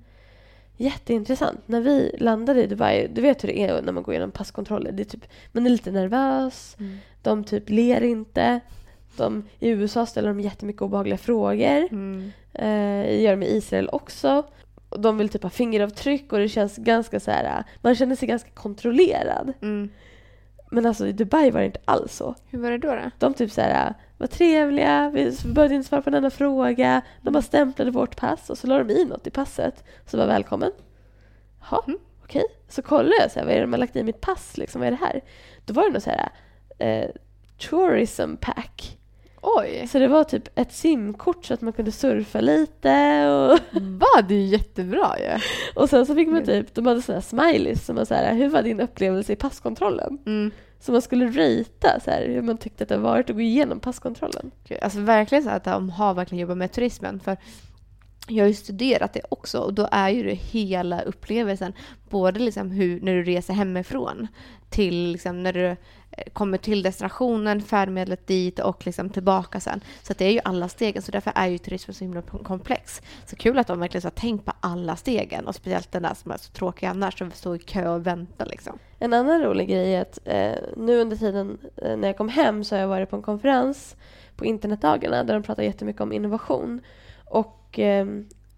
Jätteintressant. 0.76 1.60
När 1.66 1.80
vi 1.80 2.16
landade 2.20 2.62
i 2.62 2.66
Dubai, 2.66 3.08
du 3.12 3.20
vet 3.20 3.44
hur 3.44 3.48
det 3.48 3.58
är 3.58 3.82
när 3.82 3.92
man 3.92 4.02
går 4.02 4.14
igenom 4.14 4.30
passkontroller. 4.30 4.92
Det 4.92 5.02
är 5.02 5.04
typ, 5.04 5.26
man 5.52 5.66
är 5.66 5.70
lite 5.70 5.90
nervös, 5.90 6.76
Mm. 6.80 6.98
de 7.22 7.44
typ 7.44 7.70
ler 7.70 8.00
inte. 8.02 8.60
De, 9.16 9.44
I 9.58 9.68
USA 9.68 10.06
ställer 10.06 10.28
de 10.28 10.40
jättemycket 10.40 10.82
obehagliga 10.82 11.18
frågor. 11.18 11.88
Mm. 11.90 12.32
Eh, 12.52 13.22
gör 13.22 13.30
de 13.36 13.42
i 13.42 13.56
Israel 13.56 13.88
också. 13.92 14.46
De 14.98 15.18
vill 15.18 15.28
typ 15.28 15.42
ha 15.42 15.50
fingeravtryck 15.50 16.32
och 16.32 16.38
det 16.38 16.48
känns 16.48 16.76
ganska 16.76 17.20
så 17.20 17.30
här, 17.30 17.64
man 17.82 17.94
känner 17.94 18.16
sig 18.16 18.28
ganska 18.28 18.50
kontrollerad. 18.50 19.52
Mm. 19.62 19.90
Men 20.70 20.86
alltså 20.86 21.06
i 21.06 21.12
Dubai 21.12 21.50
var 21.50 21.60
det 21.60 21.66
inte 21.66 21.80
alls 21.84 22.16
så. 22.16 22.34
Hur 22.46 22.58
var 22.58 22.70
det 22.70 22.78
då? 22.78 22.88
då? 22.94 23.10
De 23.18 23.34
typ 23.34 23.52
så 23.52 23.60
här, 23.60 23.94
var 24.18 24.26
trevliga, 24.26 25.10
vi 25.14 25.36
behövde 25.54 25.74
inte 25.74 25.88
svara 25.88 26.02
på 26.02 26.10
denna 26.10 26.30
fråga. 26.30 27.02
De 27.22 27.30
bara 27.32 27.42
stämplade 27.42 27.90
vårt 27.90 28.16
pass 28.16 28.50
och 28.50 28.58
så 28.58 28.66
la 28.66 28.78
de 28.78 28.90
i 28.90 29.04
något 29.04 29.26
i 29.26 29.30
passet. 29.30 29.84
Så 30.06 30.16
var 30.18 30.26
välkommen. 30.26 30.72
Jaha, 31.70 31.80
Mm. 31.86 31.98
okej. 32.24 32.44
Så 32.68 32.82
kollade 32.82 33.14
jag, 33.20 33.30
så 33.30 33.38
här, 33.38 33.46
vad 33.46 33.54
är 33.54 33.58
det 33.58 33.64
de 33.64 33.72
har 33.72 33.78
lagt 33.80 33.96
i 33.96 34.02
mitt 34.02 34.20
pass? 34.20 34.56
Liksom, 34.56 34.80
vad 34.80 34.86
är 34.86 34.90
det 34.90 34.96
här? 35.06 35.20
Då 35.64 35.74
var 35.74 35.82
det 35.82 35.90
något 35.92 36.02
så 36.02 36.10
här, 36.10 36.28
eh, 36.78 37.10
tourism 37.70 38.36
pack. 38.36 38.98
Oj! 39.48 39.86
Så 39.88 39.98
det 39.98 40.08
var 40.08 40.24
typ 40.24 40.58
ett 40.58 40.72
simkort 40.72 41.44
så 41.44 41.54
att 41.54 41.60
man 41.60 41.72
kunde 41.72 41.92
surfa 41.92 42.40
lite. 42.40 43.26
Och, 43.28 43.58
Va? 43.80 44.22
Det 44.28 44.34
är 44.34 44.38
ju 44.38 44.46
jättebra 44.46 45.18
ju. 45.18 45.40
och 45.74 45.90
sen 45.90 46.06
så 46.06 46.14
fick 46.14 46.28
man 46.28 46.44
typ, 46.44 46.74
de 46.74 46.86
hade 46.86 47.02
sådana 47.02 47.22
smileys 47.22 47.86
som 47.86 47.96
var 47.96 48.04
så 48.04 48.14
här, 48.14 48.34
hur 48.34 48.48
var 48.48 48.62
din 48.62 48.80
upplevelse 48.80 49.32
i 49.32 49.36
passkontrollen? 49.36 50.18
Mm. 50.26 50.50
Så 50.80 50.92
man 50.92 51.02
skulle 51.02 51.26
ratea 51.26 52.00
så 52.04 52.10
här, 52.10 52.26
hur 52.28 52.42
man 52.42 52.58
tyckte 52.58 52.82
att 52.82 52.88
det 52.88 52.96
var 52.96 53.10
varit 53.10 53.30
att 53.30 53.36
gå 53.36 53.42
igenom 53.42 53.80
passkontrollen. 53.80 54.50
Alltså 54.82 55.00
verkligen 55.00 55.44
så 55.44 55.50
att 55.50 55.64
de 55.64 55.90
har 55.90 56.14
verkligen 56.14 56.40
jobbat 56.40 56.58
med 56.58 56.72
turismen. 56.72 57.20
För 57.20 57.36
jag 58.26 58.44
har 58.44 58.48
ju 58.48 58.54
studerat 58.54 59.12
det 59.12 59.20
också 59.28 59.58
och 59.58 59.74
då 59.74 59.88
är 59.92 60.08
ju 60.08 60.22
det 60.22 60.34
hela 60.34 61.00
upplevelsen. 61.00 61.72
Både 62.08 62.40
liksom 62.40 62.70
hur, 62.70 63.00
när 63.00 63.14
du 63.14 63.22
reser 63.22 63.54
hemifrån 63.54 64.28
till 64.70 65.12
liksom 65.12 65.42
när 65.42 65.52
du 65.52 65.66
eh, 65.66 65.76
kommer 66.32 66.58
till 66.58 66.82
destinationen, 66.82 67.62
färdmedlet 67.62 68.26
dit 68.26 68.58
och 68.58 68.86
liksom 68.86 69.10
tillbaka 69.10 69.60
sen. 69.60 69.80
Så 70.02 70.12
att 70.12 70.18
det 70.18 70.24
är 70.24 70.30
ju 70.30 70.40
alla 70.44 70.68
stegen, 70.68 71.02
så 71.02 71.12
därför 71.12 71.32
är 71.34 71.46
ju 71.46 71.58
turismen 71.58 71.94
så 71.94 72.04
himla 72.04 72.22
komplex. 72.22 73.02
Så 73.26 73.36
kul 73.36 73.58
att 73.58 73.66
de 73.66 73.80
verkligen 73.80 74.02
så 74.02 74.06
har 74.06 74.10
tänkt 74.10 74.44
på 74.44 74.52
alla 74.60 74.96
stegen 74.96 75.46
och 75.46 75.54
speciellt 75.54 75.92
den 75.92 76.02
där 76.02 76.14
som 76.14 76.30
är 76.30 76.36
så 76.36 76.52
tråkig 76.52 76.86
annars, 76.86 77.18
som 77.18 77.30
står 77.30 77.56
i 77.56 77.58
kö 77.58 77.88
och 77.88 78.06
väntar 78.06 78.46
liksom. 78.46 78.78
En 78.98 79.12
annan 79.12 79.42
rolig 79.42 79.68
grej 79.68 79.94
är 79.94 80.02
att 80.02 80.18
eh, 80.24 80.52
nu 80.76 81.00
under 81.00 81.16
tiden 81.16 81.58
eh, 81.76 81.96
när 81.96 82.08
jag 82.08 82.16
kom 82.16 82.28
hem 82.28 82.64
så 82.64 82.74
har 82.74 82.80
jag 82.80 82.88
varit 82.88 83.10
på 83.10 83.16
en 83.16 83.22
konferens 83.22 83.96
på 84.36 84.44
internetdagarna 84.44 85.24
där 85.24 85.34
de 85.34 85.42
pratar 85.42 85.62
jättemycket 85.62 86.02
om 86.02 86.12
innovation. 86.12 86.80
Och 87.36 87.78
eh, 87.78 88.06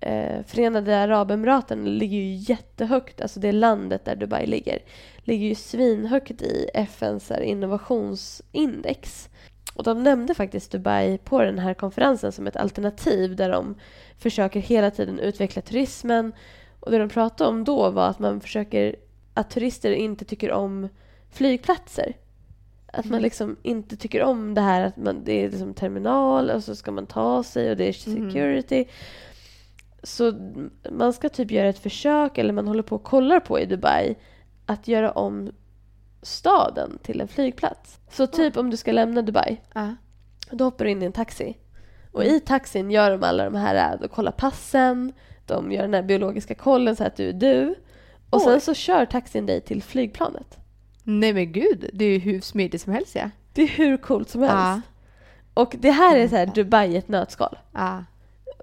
eh, 0.01 0.43
Förenade 0.47 0.99
Arabemiraten 0.99 1.85
ligger 1.85 2.19
ju 2.19 2.35
jättehögt, 2.35 3.21
alltså 3.21 3.41
det 3.41 3.53
landet 3.53 4.05
där 4.05 4.17
Dubai 4.17 4.47
ligger, 4.47 4.79
ligger 5.25 5.47
ju 5.47 5.55
svinhögt 5.55 6.43
i 6.43 6.71
FNs 6.75 7.31
innovationsindex. 7.31 9.29
Och 9.75 9.85
de 9.85 10.03
nämnde 10.03 10.35
faktiskt 10.35 10.73
Dubai 10.73 11.19
på 11.19 11.43
den 11.43 11.59
här 11.59 11.75
konferensen 11.75 12.33
som 12.33 12.47
ett 12.47 12.57
alternativ 12.57 13.37
där 13.37 13.51
de 13.51 13.75
försöker 14.19 14.61
hela 14.61 14.91
tiden 14.91 15.19
utveckla 15.19 15.63
turismen. 15.63 16.33
Och 16.81 16.91
det 16.91 16.99
de 16.99 17.09
pratade 17.09 17.51
om 17.51 17.65
då 17.65 17.91
var 17.91 18.09
att 18.09 18.19
man 18.19 18.41
försöker 18.41 18.97
att 19.35 19.51
turister 19.51 19.93
inte 19.93 20.25
tycker 20.25 20.53
om 20.53 20.89
flygplatser. 21.31 22.15
Att 22.93 23.05
man 23.05 23.13
Mm. 23.15 23.23
liksom 23.23 23.57
inte 23.63 23.97
tycker 23.97 24.23
om 24.23 24.55
det 24.55 24.61
här 24.61 24.81
att 24.83 24.97
man, 24.97 25.25
det 25.25 25.33
är 25.45 25.51
liksom 25.51 25.75
terminal 25.75 26.51
och 26.51 26.65
så 26.65 26.75
ska 26.75 26.91
man 26.91 27.07
ta 27.07 27.43
sig 27.43 27.71
och 27.71 27.77
det 27.77 27.85
är 27.85 28.09
Mm. 28.09 28.29
security. 28.31 28.85
Så 30.03 30.33
man 30.91 31.13
ska 31.13 31.29
typ 31.29 31.51
göra 31.51 31.69
ett 31.69 31.79
försök, 31.79 32.39
eller 32.39 32.53
man 32.53 32.67
håller 32.69 32.83
på 32.83 32.97
och 32.97 33.03
kollar 33.05 33.41
på 33.41 33.61
i 33.61 33.67
Dubai, 33.67 34.15
att 34.67 34.89
göra 34.89 35.11
om 35.11 35.51
staden 36.23 36.99
till 37.03 37.21
en 37.21 37.29
flygplats. 37.29 38.01
Så 38.11 38.27
typ 38.27 38.57
om 38.57 38.71
du 38.71 38.77
ska 38.77 38.93
lämna 38.93 39.23
Dubai, 39.23 39.61
Ja. 39.75 39.95
då 40.51 40.65
hoppar 40.65 40.85
du 40.85 40.91
in 40.91 41.03
i 41.03 41.07
en 41.07 41.13
taxi. 41.13 41.57
Och 42.13 42.25
i 42.25 42.41
taxin 42.41 42.91
gör 42.91 43.11
de 43.11 43.23
alla 43.23 43.45
de 43.45 43.55
här, 43.55 43.99
de 43.99 44.09
kollar 44.09 44.33
passen, 44.33 45.13
de 45.47 45.73
gör 45.73 45.83
den 45.83 45.95
här 45.95 46.03
biologiska 46.03 46.55
kollen 46.55 46.97
så 46.97 47.05
att 47.05 47.17
du 47.17 47.29
är 47.29 47.33
du. 47.33 47.75
Och 48.31 48.41
sen 48.43 48.55
Oj. 48.55 48.61
så 48.61 48.75
kör 48.75 49.05
taxin 49.05 49.47
dig 49.47 49.61
till 49.61 49.83
flygplanet. 49.83 50.59
Nej 51.11 51.33
men 51.33 51.53
gud, 51.53 51.91
det 51.93 52.05
är 52.05 52.09
ju 52.11 52.19
hur 52.19 52.41
smidigt 52.41 52.83
som 52.83 52.93
helst 52.93 53.15
ja. 53.15 53.31
Det 53.53 53.63
är 53.63 53.67
hur 53.69 53.97
coolt 53.97 54.29
som 54.29 54.41
helst. 54.43 54.55
Ja. 54.55 54.81
Och 55.55 55.75
det 55.79 55.91
här 55.91 56.17
är 56.17 56.29
så 56.29 56.37
här 56.37 56.47
Dubai 56.47 56.89
i 56.93 56.97
ett 56.97 57.09
nötskal. 57.09 57.59
ja. 57.73 58.05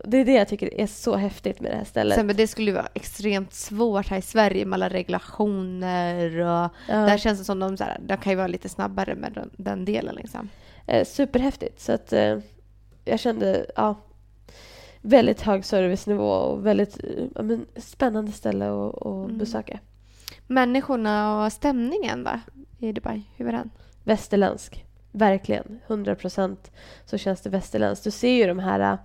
Det 0.08 0.18
är 0.18 0.25
det 0.25 0.34
jag 0.34 0.48
tycker 0.48 0.74
är 0.74 0.88
så 0.88 1.16
häftigt 1.16 1.62
med 1.62 1.72
det 1.72 1.75
här 1.78 1.84
stället. 1.84 2.16
Sen, 2.18 2.28
men 2.28 2.36
det 2.36 2.48
skulle 2.48 2.72
ju 2.72 2.75
vara 2.75 2.88
extremt 2.94 3.54
svårt 3.54 4.08
här 4.08 4.18
i 4.18 4.22
Sverige 4.22 4.66
med 4.66 4.78
alla 4.78 4.90
regulationer 4.90 6.30
och 6.40 6.72
Ja. 6.90 6.96
där 6.96 7.18
känns 7.18 7.40
det 7.40 7.46
som 7.46 7.60
de, 7.60 7.78
så 7.78 7.84
här, 7.84 7.98
de 8.06 8.18
kan 8.18 8.32
ju 8.32 8.36
vara 8.38 8.48
lite 8.48 8.70
snabbare 8.70 9.16
med 9.16 9.34
den, 9.34 9.50
den 9.58 9.86
delen 9.86 10.16
liksom. 10.16 10.50
Eh, 10.88 11.06
superhäftigt. 11.06 11.80
Så 11.82 11.92
att 11.92 12.14
eh, 12.14 12.38
jag 13.06 13.20
kände, 13.20 13.66
ja, 13.75 13.96
väldigt 15.02 15.42
hög 15.42 15.66
servicenivå 15.66 16.30
och 16.30 16.66
väldigt 16.66 17.04
eh, 17.04 17.44
men, 17.44 17.66
spännande 17.75 18.32
ställe 18.32 18.66
att 18.66 18.96
att 18.96 19.06
Mm. 19.25 19.38
besöka. 19.38 19.80
Människorna 20.48 21.46
och 21.46 21.52
stämningen 21.52 22.24
va? 22.24 22.40
I 22.80 22.92
Dubai, 22.92 23.24
hur 23.36 23.46
var 23.46 23.52
den? 23.52 23.70
Västerländsk. 24.04 24.86
Verkligen. 25.12 25.80
100 25.88 26.16
procent 26.16 26.72
så 27.06 27.18
känns 27.18 27.42
det 27.42 27.50
västerländskt. 27.50 28.04
Du 28.04 28.12
ser 28.12 28.32
ju 28.32 28.48
de 28.48 28.60
här 28.60 28.80
äh, 28.80 29.00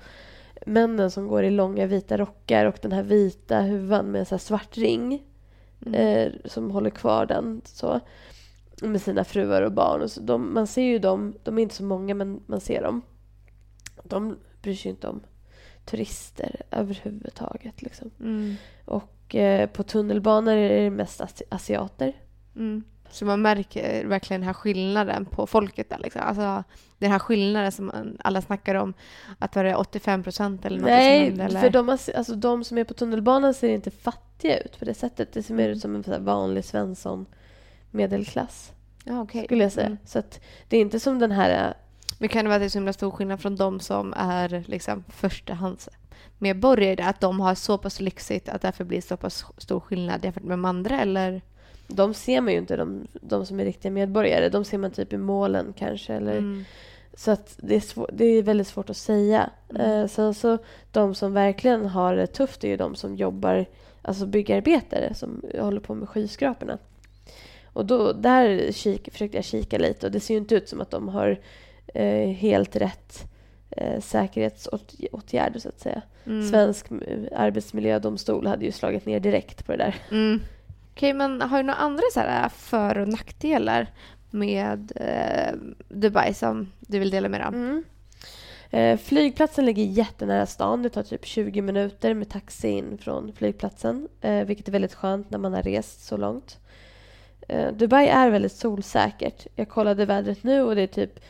männen 0.67 1.11
som 1.11 1.29
går 1.29 1.45
i 1.45 1.51
långa 1.51 1.87
vita 1.87 2.19
rockar 2.19 2.67
och 2.67 2.79
den 2.83 2.93
här 2.93 3.03
vita 3.03 3.61
huvan 3.61 4.07
med 4.07 4.33
en 4.33 4.39
svart 4.39 4.77
ring 4.77 5.23
Mm. 5.87 5.95
eh, 5.95 6.33
som 6.45 6.71
håller 6.71 6.91
kvar 6.91 7.27
den 7.27 7.61
så 7.65 8.01
med 8.83 9.03
sina 9.03 9.25
fruar 9.25 9.63
och 9.63 9.73
barn. 9.73 10.03
Och 10.03 10.11
så 10.11 10.21
de, 10.21 10.55
man 10.55 10.67
ser 10.67 10.83
ju 10.83 10.99
dem, 10.99 11.35
de 11.43 11.59
är 11.59 11.63
inte 11.63 11.75
så 11.75 11.85
många 11.85 12.15
men 12.15 12.41
man 12.47 12.61
ser 12.61 12.83
dem. 12.83 13.03
De 14.05 14.37
bryr 14.63 14.75
sig 14.75 14.91
inte 14.91 15.09
om 15.09 15.21
turister 15.85 16.63
överhuvudtaget. 16.71 17.83
Liksom. 17.83 18.11
Mm. 18.21 18.55
Och 18.85 19.03
eh, 19.35 19.67
på 19.67 19.83
tunnelbanor 19.83 20.53
är 20.57 20.81
det 20.83 20.91
mest 20.91 21.21
asi- 21.21 21.43
asiater. 21.51 22.13
Mm. 22.57 22.85
Så 23.11 23.25
man 23.25 23.43
märker 23.43 24.05
verkligen 24.07 24.41
den 24.41 24.47
här 24.47 24.55
skillnaden 24.55 25.25
på 25.25 25.47
folket 25.47 25.91
där 25.91 25.99
liksom. 25.99 26.23
Alltså 26.25 26.65
den 26.99 27.11
här 27.11 27.19
skillnaden 27.19 27.73
som 27.73 28.17
alla 28.25 28.43
snackar 28.43 28.75
om. 28.75 28.95
Att 29.39 29.57
var 29.57 29.65
det 29.65 29.77
85 29.77 30.23
procent 30.23 30.65
eller 30.67 30.77
något 30.77 30.89
som 30.89 30.97
Nej, 30.97 31.25
hände, 31.25 31.45
eller? 31.45 31.61
för 31.61 31.71
de, 31.71 31.89
alltså, 31.89 32.35
de 32.35 32.65
som 32.65 32.79
är 32.79 32.85
på 32.85 32.95
tunnelbanan 32.95 33.55
ser 33.55 33.69
inte 33.69 33.91
fattiga 33.91 34.59
ut 34.59 34.79
på 34.79 34.85
det 34.85 34.95
sättet. 34.95 35.33
Det 35.33 35.43
ser 35.43 35.55
mer 35.55 35.69
ut 35.69 35.81
som 35.81 35.95
en 35.95 36.25
vanlig 36.25 36.65
Svensson 36.65 37.27
medelklass, 37.91 38.73
Ja, 39.05 39.21
okej. 39.23 39.45
skulle 39.45 39.63
jag 39.65 39.73
säga. 39.73 39.87
Mm. 39.87 39.99
Så 40.05 40.19
att 40.19 40.41
det 40.69 40.77
är 40.77 40.81
inte 40.81 41.01
som 41.01 41.19
den 41.19 41.31
här... 41.33 41.75
Men 42.21 42.29
kan 42.29 42.45
det 42.45 42.49
vara 42.49 42.57
att 42.57 42.63
det 42.63 42.67
är 42.67 42.69
så 42.69 42.79
himla 42.79 42.93
stor 42.93 43.11
skillnad 43.11 43.41
från 43.41 43.57
de 43.57 43.81
som 43.81 44.15
är 44.17 44.65
liksom 44.67 45.05
förstahandsmedborgare? 45.09 47.03
Att 47.03 47.21
de 47.21 47.41
har 47.41 47.55
så 47.55 47.79
pass 47.79 48.01
lyxigt 48.01 48.49
att 48.49 48.63
därför 48.63 48.85
blir 48.85 48.99
det 48.99 49.07
så 49.07 49.17
pass 49.17 49.45
stor 49.57 49.81
skillnad 49.81 50.25
jämfört 50.25 50.43
med 50.43 50.53
de 50.53 50.65
andra? 50.65 51.01
Eller? 51.01 51.43
De 51.87 52.15
ser 52.15 52.41
man 52.41 52.53
ju 52.53 52.59
inte, 52.59 52.77
de, 52.77 53.07
de 53.13 53.47
som 53.47 53.61
är 53.61 53.65
riktiga 53.65 53.93
medborgare. 53.93 54.49
De 54.49 54.65
ser 54.65 54.79
man 54.79 54.91
typ 54.91 55.13
i 55.13 55.17
målen 55.17 55.75
kanske. 55.79 56.15
Eller, 56.15 56.39
Mm. 56.39 56.65
Så 57.15 57.31
att 57.31 57.55
det, 57.57 57.77
är 57.77 57.81
svår, 57.81 58.11
det 58.13 58.25
är 58.25 58.43
väldigt 58.43 58.67
svårt 58.67 58.91
att 58.91 58.97
säga. 58.97 59.51
Mm. 59.71 60.01
Eh, 60.01 60.07
sen 60.07 60.35
så 60.35 60.59
de 60.91 61.15
som 61.15 61.33
verkligen 61.33 61.87
har 61.87 62.17
det 62.17 62.27
tufft 62.27 62.65
är 62.65 62.69
ju 62.69 62.77
de 62.77 62.95
som 62.95 63.17
jobbar, 63.17 63.67
alltså 64.03 64.27
byggarbetare 64.27 65.15
som 65.15 65.43
håller 65.61 65.81
på 65.81 65.95
med 65.95 66.09
skyskraporna. 66.09 66.79
Och 67.73 67.87
då, 67.87 68.13
där 68.13 68.73
kik, 68.73 69.09
försökte 69.13 69.39
jag 69.39 69.45
kika 69.45 69.79
lite 69.79 70.07
och 70.07 70.13
det 70.13 70.21
ser 70.21 70.35
ju 70.35 70.41
inte 70.41 70.55
ut 70.55 70.69
som 70.69 70.81
att 70.81 70.91
de 70.91 71.09
har 71.09 71.41
helt 72.37 72.77
rätt 72.77 73.31
eh, 73.71 74.01
säkerhetsåtgärder 74.01 75.61
så 75.61 75.69
att 75.69 75.81
säga. 75.81 76.03
Mm. 76.27 76.49
Svensk 76.49 76.91
eh, 76.91 76.97
arbetsmiljödomstol 77.37 78.47
hade 78.47 78.65
ju 78.65 78.73
slagit 78.73 79.07
ner 79.07 79.21
direkt 79.21 79.67
på 79.67 79.73
det 79.73 79.79
där. 79.79 79.95
Mm. 80.11 80.41
Okej, 80.93 81.13
men 81.13 81.43
har 81.43 81.57
du 81.57 81.63
några 81.63 81.81
andra 81.81 82.03
så 82.15 82.21
här 82.21 82.49
för 82.49 82.99
och 82.99 83.09
nackdelar 83.09 83.87
med 84.31 84.93
eh, 84.97 85.59
Dubai 85.89 86.35
som 86.35 86.73
du 86.81 86.99
vill 86.99 87.11
dela 87.11 87.29
med 87.29 87.41
dig 87.41 87.49
om? 87.49 87.55
Mm. 87.55 87.85
Eh, 88.71 88.99
flygplatsen 88.99 89.67
ligger 89.67 89.85
jättenära 89.85 90.47
stan. 90.47 90.83
Det 90.83 90.89
tar 90.89 91.03
typ 91.03 91.27
20 91.27 91.63
minuter 91.63 92.15
med 92.15 92.29
taxi 92.29 92.69
in 92.69 92.99
från 92.99 93.33
flygplatsen. 93.33 94.09
Eh, 94.21 94.45
vilket 94.45 94.69
är 94.69 94.73
väldigt 94.73 94.95
skönt 94.95 95.31
när 95.31 95.39
man 95.39 95.55
har 95.55 95.63
rest 95.63 96.05
så 96.05 96.17
långt. 96.17 96.59
Eh, 97.49 97.73
Dubai 97.73 98.09
är 98.09 98.31
väldigt 98.31 98.53
solsäkert. 98.53 99.47
Jag 99.57 99.69
kollade 99.69 100.07
vädret 100.07 100.43
nu 100.43 100.63
och 100.63 100.75
det 100.75 100.83
är 100.83 100.87
typ 100.87 101.21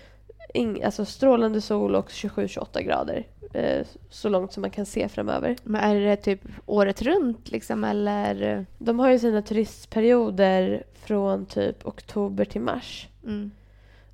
ing, 0.55 0.83
alltså 0.83 1.05
strålande 1.05 1.61
sol 1.61 1.95
och 1.95 2.09
27-28 2.09 2.81
grader. 2.83 3.27
Eh, 3.53 3.87
så 4.11 4.29
långt 4.29 4.53
som 4.53 4.61
man 4.61 4.71
kan 4.71 4.87
se 4.87 5.09
framöver. 5.09 5.57
Men 5.63 5.81
är 5.81 6.01
det 6.01 6.17
typ 6.17 6.41
året 6.67 7.03
runt 7.03 7.51
liksom 7.51 7.85
eller? 7.85 8.67
De 8.79 8.99
har 8.99 9.11
ju 9.11 9.19
sina 9.19 9.43
turistperioder 9.43 10.85
från 10.95 11.47
typ 11.47 11.87
oktober 11.87 12.45
till 12.45 12.61
mars. 12.61 13.09
Mm. 13.25 13.51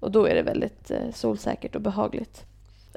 Och 0.00 0.11
då 0.11 0.26
är 0.26 0.35
det 0.35 0.43
väldigt 0.43 0.90
eh, 0.90 1.12
solsäkert 1.14 1.75
och 1.75 1.81
behagligt. 1.81 2.45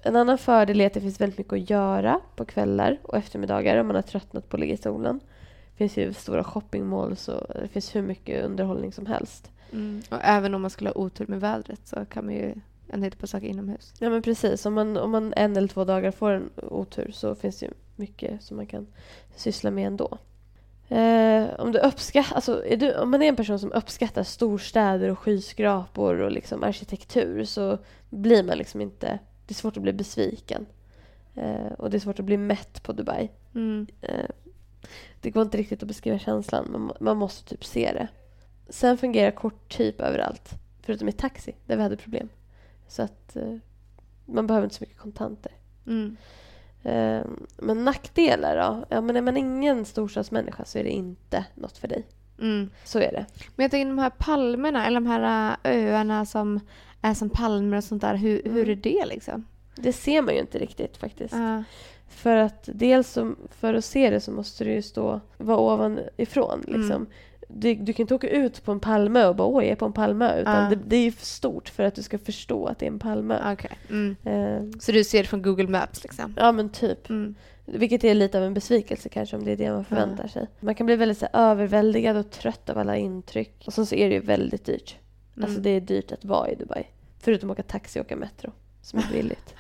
En 0.04 0.16
annan 0.16 0.38
fördel 0.38 0.82
är 0.82 0.88
att 0.88 0.94
det 0.94 1.02
finns 1.02 1.22
väldigt 1.22 1.38
mycket 1.38 1.54
att 1.54 1.70
göra 1.70 2.20
på 2.36 2.46
kvällar 2.46 2.98
och 3.04 3.18
eftermiddagar 3.18 3.78
om 3.78 3.88
man 3.88 3.96
har 3.96 4.02
tröttnat 4.02 4.50
på 4.50 4.56
att 4.56 4.60
ligga 4.60 4.74
i 4.74 4.78
solen. 4.78 5.20
finns 5.78 5.98
ju 5.98 6.14
stora 6.14 6.44
shoppingmalls 6.44 7.28
och 7.28 7.62
det 7.62 7.68
finns 7.68 7.96
hur 7.96 8.02
mycket 8.02 8.46
underhållning 8.46 8.94
som 8.94 9.06
helst. 9.06 9.52
Mm. 9.72 10.02
Och 10.10 10.18
även 10.22 10.56
om 10.56 10.62
man 10.62 10.70
skulle 10.70 10.90
ha 10.90 10.96
otur 10.96 11.28
med 11.28 11.40
vädret 11.40 11.88
så 11.88 12.06
kan 12.06 12.26
man 12.26 12.34
ju 12.34 12.54
ändå 12.94 13.06
hitta 13.06 13.18
på 13.18 13.28
saker 13.28 13.48
inomhus. 13.48 13.94
Ja 14.00 14.10
men 14.10 14.22
precis, 14.22 14.66
om 14.66 14.74
man, 14.74 14.98
om 14.98 15.12
man 15.12 15.34
en 15.38 15.58
eller 15.58 15.68
två 15.68 15.84
dagar 15.84 16.12
får 16.12 16.32
en 16.32 16.50
otur 16.56 17.12
så 17.14 17.36
finns 17.36 17.60
det 17.60 17.66
ju 17.66 17.72
mycket 17.96 18.44
som 18.44 18.58
man 18.58 18.66
kan 18.66 18.88
syssla 19.36 19.72
med 19.72 19.88
ändå. 19.88 20.18
Eh, 20.90 21.60
om, 21.60 21.72
du 21.72 21.80
uppskatt, 21.80 22.32
alltså, 22.32 22.66
är 22.66 22.78
du, 22.78 22.96
om 22.96 23.12
man 23.12 23.22
är 23.22 23.30
en 23.30 23.36
person 23.36 23.60
som 23.60 23.72
uppskattar 23.72 24.24
storstäder 24.24 25.10
och 25.10 25.20
skyskrapor 25.20 26.20
och 26.22 26.32
liksom 26.32 26.64
arkitektur 26.64 27.44
så 27.44 27.78
blir 28.10 28.44
man 28.44 28.58
liksom 28.58 28.82
inte... 28.82 29.20
Det 29.46 29.52
är 29.52 29.56
svårt 29.56 29.78
att 29.78 29.84
bli 29.84 29.94
besviken. 29.94 30.66
Eh, 31.36 31.72
och 31.78 31.90
det 31.90 31.98
är 31.98 32.00
svårt 32.00 32.20
att 32.20 32.26
bli 32.26 32.38
mätt 32.38 32.84
på 32.84 32.94
Dubai. 32.94 33.32
Mm. 33.56 33.88
Eh, 34.02 34.30
det 35.22 35.32
går 35.32 35.44
inte 35.44 35.58
riktigt 35.58 35.82
att 35.84 35.88
beskriva 35.88 36.20
känslan, 36.20 36.66
men 36.72 36.92
man 37.00 37.18
måste 37.18 37.50
typ 37.50 37.66
se 37.66 37.92
det. 37.94 38.08
Sen 38.70 38.98
fungerar 38.98 39.32
kort 39.32 39.70
typ 39.78 40.02
överallt, 40.02 40.50
förutom 40.82 41.10
i 41.10 41.12
taxi 41.12 41.56
där 41.66 41.76
vi 41.76 41.84
hade 41.84 41.98
problem. 41.98 42.30
Så 42.90 43.02
att 43.02 43.36
eh, 43.36 43.56
man 44.26 44.48
behöver 44.48 44.66
inte 44.66 44.76
så 44.76 44.84
mycket 44.84 44.98
kontanter. 44.98 45.52
Mm. 45.88 46.18
Eh, 46.84 47.22
men 47.58 47.86
nackdelar 47.86 48.58
då? 48.58 48.86
Ja, 48.90 49.02
men 49.02 49.16
är 49.16 49.22
man 49.22 49.38
ingen 49.38 49.86
storstadsmänniska 49.86 50.66
så 50.66 50.78
är 50.78 50.84
det 50.84 50.90
inte 50.90 51.46
något 51.56 51.78
för 51.78 51.88
dig. 51.88 52.08
Mm. 52.40 52.70
Så 52.84 53.00
är 53.00 53.12
det. 53.12 53.26
Men 53.56 53.64
jag 53.64 53.72
tänker 53.72 53.88
de 53.90 54.00
här 54.00 54.12
palmerna, 54.18 54.86
eller 54.88 55.00
de 55.00 55.08
här 55.08 55.56
äh, 55.64 55.72
öarna 55.94 56.26
som 56.26 56.60
är 57.02 57.14
som 57.14 57.30
palmer 57.30 57.78
och 57.78 57.84
sånt 57.84 58.02
där. 58.02 58.16
Hur, 58.16 58.42
hur 58.44 58.64
Mm. 58.64 58.70
är 58.72 58.76
det 58.76 59.06
liksom? 59.06 59.46
Det 59.76 59.94
ser 59.94 60.22
man 60.22 60.34
ju 60.34 60.40
inte 60.40 60.60
riktigt 60.60 60.98
faktiskt. 60.98 61.34
Ja. 61.34 61.64
För 62.08 62.36
att 62.36 62.70
dels 62.74 63.12
som, 63.12 63.36
för 63.50 63.74
att 63.74 63.86
se 63.86 64.10
det 64.10 64.22
så 64.22 64.32
måste 64.32 64.64
du 64.64 64.72
ju 64.74 64.82
stå, 64.82 65.20
vara 65.38 65.58
ovanifrån 65.60 66.60
liksom. 66.68 66.92
Mm. 66.92 67.08
Du, 67.54 67.76
du 67.76 67.94
kan 67.94 68.04
inte 68.04 68.16
åka 68.16 68.30
ut 68.30 68.64
på 68.64 68.72
en 68.72 68.80
palmö 68.80 69.28
och 69.28 69.36
bara 69.36 69.48
åh 69.48 69.64
jag 69.64 69.72
är 69.72 69.76
på 69.76 69.86
en 69.86 69.94
palmö. 69.94 70.42
Utan 70.42 70.64
Ja. 70.64 70.70
det, 70.70 70.76
det 70.76 70.96
är 70.96 71.04
ju 71.04 71.12
för 71.12 71.26
stort 71.26 71.70
för 71.70 71.84
att 71.84 71.96
du 71.96 72.02
ska 72.04 72.18
förstå 72.20 72.66
att 72.66 72.80
det 72.80 72.86
är 72.86 72.92
en 72.92 73.00
palmö. 73.00 73.54
Okej. 73.54 73.72
Mm. 73.90 74.16
Eh, 74.24 74.80
Så 74.80 74.92
du 74.92 75.04
ser 75.04 75.22
det 75.24 75.28
från 75.30 75.42
Google 75.42 75.68
Maps 75.68 76.04
liksom? 76.04 76.34
ja 76.38 76.52
men 76.52 76.70
typ. 76.70 77.10
Mm. 77.10 77.36
Vilket 77.66 78.04
är 78.04 78.14
lite 78.14 78.38
av 78.38 78.44
en 78.44 78.54
besvikelse 78.54 79.10
kanske 79.10 79.36
om 79.36 79.44
det 79.46 79.52
är 79.52 79.58
det 79.58 79.72
man 79.72 79.86
förväntar 79.86 80.28
sig. 80.28 80.48
Man 80.60 80.76
kan 80.76 80.86
bli 80.86 80.96
väldigt 80.96 81.18
så 81.18 81.28
överväldigad 81.34 82.18
och 82.18 82.30
trött 82.32 82.70
av 82.70 82.78
alla 82.78 82.98
intryck. 82.98 83.64
Och 83.68 83.74
sen 83.74 83.86
så 83.86 83.96
är 83.96 84.10
det 84.10 84.16
ju 84.16 84.22
väldigt 84.22 84.66
dyrt. 84.66 84.96
Mm. 85.38 85.46
Alltså 85.46 85.62
det 85.62 85.70
är 85.70 85.82
dyrt 85.82 86.12
att 86.12 86.26
vara 86.26 86.50
i 86.50 86.56
Dubai. 86.56 86.84
Förutom 87.20 87.50
att 87.50 87.56
åka 87.60 87.64
taxi 87.64 88.00
och 88.00 88.06
åka 88.06 88.16
metro. 88.16 88.52
Som 88.82 89.00
är 89.00 89.08
billigt. 89.12 89.56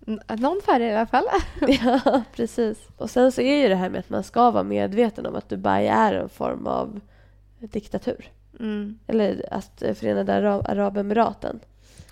Någon 0.38 0.60
färg 0.66 0.84
i 0.84 0.94
alla 0.94 1.06
fall. 1.06 1.24
ja, 1.82 2.22
precis. 2.36 2.78
Och 2.96 3.10
sen 3.10 3.32
så 3.32 3.40
är 3.40 3.62
ju 3.62 3.68
det 3.68 3.74
här 3.76 3.88
med 3.90 3.98
att 3.98 4.10
man 4.10 4.24
ska 4.24 4.50
vara 4.50 4.62
medveten 4.64 5.26
om 5.26 5.34
att 5.34 5.48
Dubai 5.48 5.86
är 5.86 6.14
en 6.14 6.28
form 6.28 6.66
av 6.66 7.00
diktatur. 7.66 8.30
Mm. 8.60 8.98
Eller 9.06 9.44
att 9.50 9.82
Förenade 9.94 10.32
Arab- 10.32 10.64
Arabemiraten. 10.70 11.60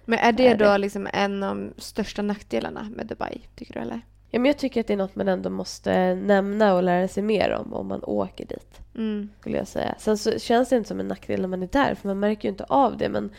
Men 0.05 0.19
är 0.19 0.33
det 0.33 0.47
Är 0.49 0.57
det? 0.57 0.65
då 0.65 0.77
liksom 0.77 1.09
en 1.13 1.43
av 1.43 1.57
de 1.57 1.73
största 1.81 2.23
nackdelarna 2.23 2.89
med 2.97 3.07
Dubai, 3.07 3.41
tycker 3.57 3.75
du 3.75 3.81
eller? 3.81 4.01
Ja, 4.31 4.39
men 4.39 4.45
jag 4.47 4.59
tycker 4.59 4.81
att 4.81 4.87
det 4.87 4.93
är 4.93 4.97
något 4.97 5.17
man 5.17 5.29
ändå 5.29 5.51
måste 5.51 6.15
nämna 6.15 6.75
och 6.75 6.83
lära 6.83 7.09
sig 7.09 7.23
mer 7.23 7.51
om 7.51 7.73
om 7.75 7.87
man 7.87 8.05
åker 8.05 8.47
dit. 8.47 8.81
Mm. 8.97 9.29
skulle 9.41 9.57
jag 9.57 9.69
säga. 9.69 9.95
Sen 9.99 10.19
så 10.19 10.39
känns 10.39 10.69
det 10.69 10.77
inte 10.77 10.89
som 10.89 11.01
en 11.01 11.09
nackdel 11.09 11.41
när 11.41 11.49
man 11.49 11.63
är 11.63 11.69
där, 11.73 11.95
för 11.95 12.09
man 12.09 12.21
märker 12.21 12.49
ju 12.49 12.51
inte 12.51 12.65
av 12.65 12.97
det. 12.97 13.09
Men 13.09 13.31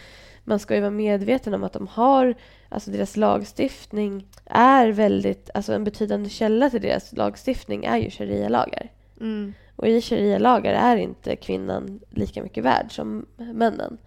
man 0.44 0.60
ska 0.60 0.76
ju 0.76 0.82
vara 0.82 0.92
medveten 0.92 1.54
om 1.54 1.64
att 1.64 1.74
de 1.74 1.88
har, 1.88 2.36
alltså 2.70 2.92
deras 2.92 3.18
lagstiftning 3.18 4.28
är 4.46 4.88
väldigt, 4.88 5.50
alltså 5.54 5.74
en 5.74 5.84
betydande 5.84 6.30
källa 6.30 6.70
till 6.70 6.82
deras 6.82 7.14
lagstiftning 7.14 7.86
är 7.86 7.98
ju 7.98 8.10
sharia-lagar. 8.10 8.90
Mm. 9.20 9.54
Och 9.82 9.88
i 9.88 10.02
sharia-lagar 10.02 10.74
är 10.74 10.96
inte 10.98 11.36
kvinnan 11.36 12.00
lika 12.10 12.44
mycket 12.44 12.64
värd 12.64 12.96
som 12.96 13.26
männen. 13.38 13.98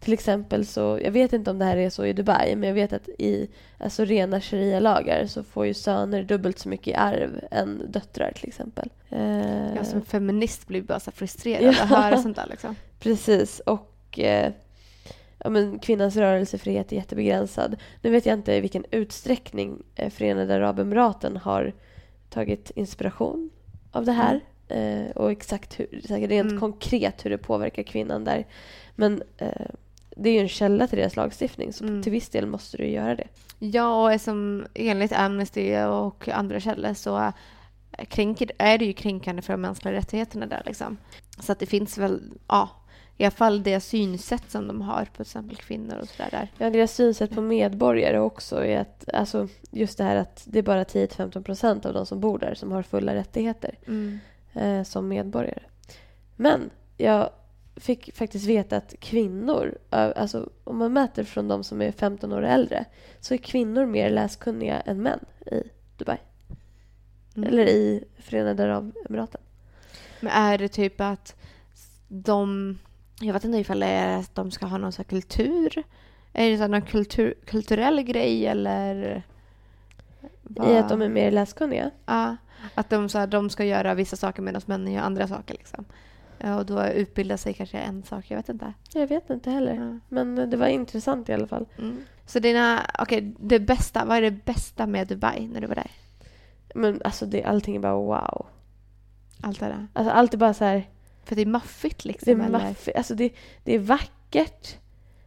Till 0.00 0.12
exempel 0.12 0.66
så, 0.66 0.98
jag 1.02 1.10
vet 1.10 1.32
inte 1.32 1.50
om 1.50 1.58
det 1.58 1.64
här 1.64 1.76
är 1.76 1.90
så 1.90 2.06
i 2.06 2.12
Dubai, 2.12 2.56
men 2.56 2.68
jag 2.68 2.74
vet 2.74 2.92
att 2.92 3.08
i 3.08 3.48
alltså 3.78 4.04
rena 4.04 4.40
sharia-lagar 4.40 5.26
så 5.26 5.42
får 5.42 5.66
ju 5.66 5.74
söner 5.74 6.22
dubbelt 6.22 6.58
så 6.58 6.68
mycket 6.68 6.88
i 6.88 6.94
arv 6.94 7.40
än 7.50 7.82
döttrar 7.92 8.32
till 8.32 8.48
exempel. 8.48 8.90
Eh, 9.10 9.74
Jag 9.76 9.86
som 9.86 10.02
feminist 10.02 10.68
blir 10.68 10.82
bara 10.82 11.00
så 11.00 11.10
frustrerad 11.10 11.68
att 11.68 11.88
höra 11.88 12.16
sånt 12.22 12.36
där 12.36 12.46
liksom. 12.50 12.76
Precis. 13.00 13.60
Och 13.60 14.18
eh, 14.18 14.52
ja, 15.38 15.50
men 15.50 15.78
kvinnans 15.78 16.16
rörelsefrihet 16.16 16.92
är 16.92 16.96
jättebegränsad. 16.96 17.76
Nu 18.02 18.10
vet 18.10 18.26
jag 18.26 18.32
inte 18.32 18.52
i 18.54 18.60
vilken 18.60 18.84
utsträckning 18.90 19.82
eh, 19.94 20.10
Förenade 20.10 20.54
Arabemiraten 20.54 21.36
har 21.36 21.72
tagit 22.30 22.70
inspiration 22.74 23.50
av 23.92 24.04
det 24.04 24.12
här. 24.12 24.40
Eh, 24.68 25.10
och 25.14 25.30
exakt 25.32 25.80
hur, 25.80 25.86
rent 26.08 26.50
Mm. 26.50 26.60
konkret 26.60 27.24
hur 27.24 27.30
det 27.30 27.38
påverkar 27.38 27.82
kvinnan 27.82 28.24
där. 28.24 28.46
Men 28.94 29.22
eh, 29.38 29.66
det 30.16 30.28
är 30.30 30.34
ju 30.34 30.40
en 30.40 30.48
källa 30.48 30.86
till 30.86 30.98
deras 30.98 31.16
lagstiftning 31.16 31.72
så 31.72 31.84
Mm. 31.84 32.02
till 32.02 32.12
viss 32.12 32.28
del 32.28 32.46
måste 32.46 32.76
du 32.76 32.86
göra 32.86 33.14
det. 33.14 33.26
Ja, 33.58 34.14
och 34.14 34.20
som 34.20 34.66
enligt 34.74 35.12
Amnesty 35.12 35.76
och 35.78 36.28
andra 36.28 36.60
källor 36.60 36.94
så 36.94 37.32
kränker, 38.08 38.50
är 38.58 38.78
det 38.78 38.84
ju 38.84 38.92
kränkande 38.92 39.42
för 39.42 39.52
de 39.52 39.60
mänskliga 39.60 39.94
rättigheterna 39.94 40.46
där 40.46 40.62
liksom. 40.66 40.96
Så 41.40 41.52
att 41.52 41.58
det 41.58 41.66
finns 41.66 41.98
väl, 41.98 42.20
ja, 42.48 42.68
i 43.16 43.24
alla 43.24 43.30
fall 43.30 43.62
det 43.62 43.80
synsätt 43.80 44.50
som 44.50 44.68
de 44.68 44.80
har 44.80 45.04
på 45.04 45.10
till 45.12 45.20
exempel 45.22 45.56
kvinnor 45.56 45.96
och 46.02 46.08
sådär 46.08 46.28
där. 46.30 46.48
Ja, 46.58 46.70
deras 46.70 46.94
synsätt 46.94 47.34
på 47.34 47.40
medborgare 47.40 48.18
också 48.18 48.64
är 48.64 48.80
att 48.80 49.08
alltså, 49.14 49.48
just 49.70 49.98
det 49.98 50.04
här 50.04 50.16
att 50.16 50.42
det 50.46 50.58
är 50.58 50.62
bara 50.62 50.84
10-15 50.84 51.42
procent 51.42 51.86
av 51.86 51.92
de 51.94 52.06
som 52.06 52.20
bor 52.20 52.38
där 52.38 52.54
som 52.54 52.72
har 52.72 52.82
fulla 52.82 53.14
rättigheter. 53.14 53.74
Mm. 53.86 54.18
Eh, 54.54 54.82
som 54.82 55.08
medborgare. 55.08 55.62
Men 56.36 56.70
jag 56.96 57.30
fick 57.76 58.16
faktiskt 58.16 58.46
veta 58.46 58.76
att 58.76 58.94
kvinnor, 59.00 59.78
alltså 59.90 60.50
om 60.64 60.78
man 60.78 60.92
mäter 60.92 61.24
från 61.24 61.48
de 61.48 61.64
som 61.64 61.82
är 61.82 61.92
15 61.92 62.32
år 62.32 62.42
äldre, 62.42 62.84
så 63.20 63.34
är 63.34 63.38
kvinnor 63.38 63.86
mer 63.86 64.10
läskunniga 64.10 64.80
än 64.80 65.02
män 65.02 65.24
i 65.46 65.62
Dubai. 65.96 66.18
Mm. 67.36 67.48
Eller 67.48 67.66
i 67.66 68.04
Förenade 68.18 68.64
Arabemiraten. 68.64 69.40
Men 70.20 70.32
är 70.32 70.58
det 70.58 70.68
typ 70.68 71.00
att 71.00 71.36
de, 72.08 72.78
jag 73.20 73.32
vet 73.32 73.44
inte 73.44 73.58
ifall 73.58 73.80
det 73.80 73.86
är 73.86 74.18
att 74.18 74.34
de 74.34 74.50
ska 74.50 74.66
ha 74.66 74.78
någon 74.78 74.92
sån 74.92 75.04
här 75.08 75.18
kultur? 75.18 75.82
Är 76.32 76.50
det 76.50 76.58
så 76.58 76.66
någon 76.66 76.82
kultur, 76.82 77.34
kulturell 77.46 78.02
grej 78.02 78.46
eller? 78.46 79.22
I 80.66 80.76
att 80.76 80.88
de 80.88 81.02
är 81.02 81.08
mer 81.08 81.30
läskunniga. 81.30 81.90
Ja, 82.06 82.36
att 82.74 82.90
de, 82.90 83.08
så 83.08 83.18
här, 83.18 83.26
de 83.26 83.50
ska 83.50 83.64
göra 83.64 83.94
vissa 83.94 84.16
saker 84.16 84.42
medan 84.42 84.62
männen 84.66 84.92
gör 84.92 85.02
andra 85.02 85.28
saker. 85.28 85.54
Liksom. 85.54 85.84
Ja, 86.38 86.58
Och 86.58 86.66
då 86.66 86.86
utbilda 86.86 87.36
sig 87.36 87.54
kanske 87.54 87.78
en 87.78 88.02
sak, 88.02 88.24
jag 88.28 88.36
vet 88.36 88.48
inte. 88.48 88.72
Jag 88.94 89.06
vet 89.06 89.30
inte 89.30 89.50
heller. 89.50 89.74
Ja. 89.74 89.98
Men 90.08 90.50
det 90.50 90.56
var 90.56 90.66
intressant 90.66 91.28
i 91.28 91.32
alla 91.32 91.46
fall. 91.46 91.66
Mm. 91.78 92.04
Så 92.26 92.38
dina, 92.38 92.90
okej, 92.98 93.34
det 93.40 93.60
bästa, 93.60 94.04
vad 94.04 94.16
är 94.16 94.22
det 94.22 94.30
bästa 94.44 94.86
med 94.86 95.08
Dubai 95.08 95.48
när 95.48 95.60
du 95.60 95.66
var 95.66 95.74
där? 95.74 95.90
Men 96.74 97.00
alltså 97.04 97.26
det, 97.26 97.44
allting 97.44 97.76
är 97.76 97.80
bara 97.80 97.94
wow. 97.94 98.46
Allt 99.42 99.60
det 99.60 99.66
där. 99.66 99.86
Alltså 99.92 100.12
allt 100.12 100.34
är 100.34 100.38
bara 100.38 100.54
så 100.54 100.64
här, 100.64 100.88
För 101.24 101.36
det 101.36 101.42
är 101.42 101.46
maffigt 101.46 102.02
det 102.02 102.08
liksom. 102.08 102.40
är 102.40 102.46
eller? 102.46 102.58
maffigt. 102.58 102.96
Alltså 102.96 103.14
det, 103.14 103.32
det 103.64 103.74
är 103.74 103.78
vackert. 103.78 104.76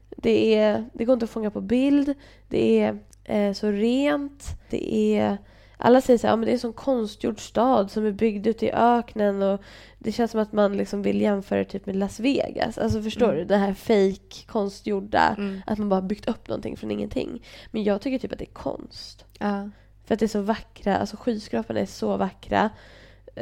Det, 0.10 0.56
är, 0.56 0.86
det 0.94 1.06
går 1.06 1.14
inte 1.14 1.24
att 1.24 1.30
fånga 1.30 1.52
på 1.52 1.62
bild. 1.62 2.14
Det 2.48 2.80
är 2.82 2.98
eh, 3.24 3.54
så 3.54 3.72
rent. 3.72 4.60
Det 4.70 4.94
är... 5.18 5.38
Alla 5.78 6.02
säger 6.02 6.18
så 6.18 6.28
här, 6.28 6.32
ja, 6.32 6.36
men 6.36 6.46
det 6.46 6.52
är 6.52 6.54
en 6.54 6.60
sån 6.60 6.74
konstgjord 6.74 7.40
stad 7.40 7.92
som 7.92 8.06
är 8.06 8.12
byggd 8.12 8.48
ute 8.48 8.66
i 8.66 8.72
öknen 8.72 9.42
och 9.42 9.62
det 10.00 10.12
känns 10.12 10.32
som 10.32 10.40
att 10.40 10.54
man 10.54 10.78
liksom 10.78 11.02
vill 11.02 11.22
jämföra 11.22 11.66
typ 11.66 11.86
med 11.86 11.96
Las 11.96 12.20
Vegas. 12.20 12.78
Alltså 12.78 13.02
förstår 13.02 13.26
Mm. 13.26 13.38
du? 13.38 13.46
Det 13.46 13.58
här 13.58 13.74
fake 13.74 14.46
konstgjorda. 14.48 15.36
Mm. 15.38 15.62
Att 15.68 15.78
man 15.78 15.90
bara 15.90 16.02
byggt 16.02 16.28
upp 16.28 16.48
någonting 16.48 16.78
från 16.78 16.92
ingenting. 16.92 17.44
Men 17.72 17.84
jag 17.84 18.02
tycker 18.02 18.20
typ 18.20 18.32
att 18.32 18.40
det 18.40 18.46
är 18.46 18.54
konst. 18.54 19.26
Ja. 19.40 19.70
För 20.06 20.14
att 20.14 20.20
det 20.20 20.26
är 20.26 20.28
så 20.28 20.42
vackra, 20.42 20.98
alltså 20.98 21.18
skyskraporna 21.18 21.80
är 21.80 21.86
så 21.86 22.18
vackra. 22.18 22.70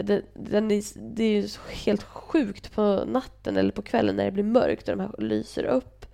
Det, 0.03 0.21
den 0.33 0.71
är, 0.71 0.83
det 1.15 1.23
är 1.23 1.41
ju 1.41 1.47
helt 1.85 2.03
sjukt 2.03 2.71
på 2.75 3.03
natten 3.07 3.57
eller 3.57 3.71
på 3.71 3.81
kvällen 3.81 4.15
när 4.15 4.25
det 4.25 4.31
blir 4.31 4.43
mörkt 4.43 4.89
och 4.89 4.97
de 4.97 5.03
här 5.03 5.15
lyser 5.21 5.63
upp. 5.63 6.05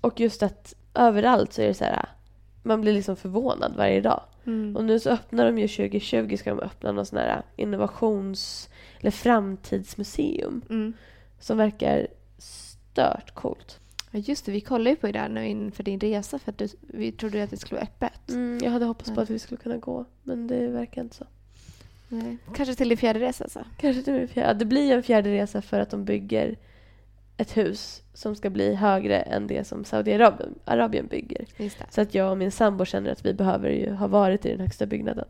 Och 0.00 0.20
just 0.20 0.42
att 0.42 0.74
överallt 0.94 1.52
så 1.52 1.62
är 1.62 1.66
det 1.66 1.74
så 1.74 1.84
här, 1.84 2.08
man 2.64 2.80
blir 2.80 2.92
liksom 2.92 3.16
förvånad 3.16 3.72
varje 3.76 4.00
dag. 4.00 4.20
Mm. 4.46 4.76
Och 4.76 4.84
nu 4.84 5.00
så 5.00 5.10
öppnar 5.10 5.46
de 5.46 5.58
ju 5.58 5.68
2020 5.68 6.36
ska 6.36 6.50
de 6.50 6.60
öppna 6.60 6.92
någon 6.92 7.06
sån 7.06 7.18
här 7.18 7.42
innovations 7.56 8.68
eller 9.00 9.10
framtidsmuseum 9.10 10.62
Mm. 10.70 10.92
som 11.40 11.58
verkar 11.58 12.06
stört 12.38 13.34
coolt. 13.34 13.80
Ja, 14.10 14.18
just 14.18 14.46
det, 14.46 14.52
vi 14.52 14.60
kollade 14.60 14.90
ju 14.90 14.96
på 14.96 15.06
det 15.06 15.12
där 15.12 15.28
nu 15.28 15.46
inför 15.48 15.82
din 15.82 16.00
resa 16.00 16.38
för 16.38 16.52
att 16.52 16.58
du, 16.58 16.68
vi 16.80 17.12
trodde 17.12 17.42
att 17.42 17.50
det 17.50 17.56
skulle 17.56 17.80
vara 17.80 17.88
öppet. 17.88 18.30
Mm, 18.30 18.58
jag 18.62 18.70
hade 18.70 18.84
hoppats 18.84 19.14
på 19.14 19.20
att 19.20 19.30
vi 19.30 19.38
skulle 19.38 19.60
kunna 19.60 19.76
gå, 19.76 20.04
men 20.22 20.46
det 20.46 20.68
verkar 20.68 21.02
inte 21.02 21.16
så. 21.16 21.24
Nej. 22.08 22.36
Kanske 22.54 22.74
till 22.74 22.88
din 22.88 22.98
fjärde 22.98 23.20
resa 23.20 23.44
alltså. 23.44 23.64
Kanske 23.76 24.02
till 24.02 24.12
min 24.12 24.28
fjärde. 24.28 24.58
Det 24.58 24.64
blir 24.64 24.92
en 24.92 25.02
fjärde 25.02 25.30
resa 25.32 25.62
för 25.62 25.80
att 25.80 25.90
de 25.90 26.04
bygger 26.04 26.56
ett 27.36 27.56
hus 27.56 28.02
som 28.14 28.36
ska 28.36 28.50
bli 28.50 28.74
högre 28.74 29.20
än 29.20 29.46
det 29.46 29.64
som 29.66 29.84
Saudiarabien 29.84 30.54
Arabien 30.64 31.06
bygger. 31.06 31.44
Så 31.90 32.00
att 32.00 32.14
jag 32.14 32.30
och 32.30 32.38
min 32.38 32.52
sambo 32.52 32.84
känner 32.84 33.10
att 33.10 33.26
vi 33.26 33.34
behöver 33.34 33.70
ju 33.70 33.92
ha 33.92 34.06
varit 34.06 34.46
i 34.46 34.50
den 34.50 34.60
högsta 34.60 34.86
byggnaden. 34.86 35.24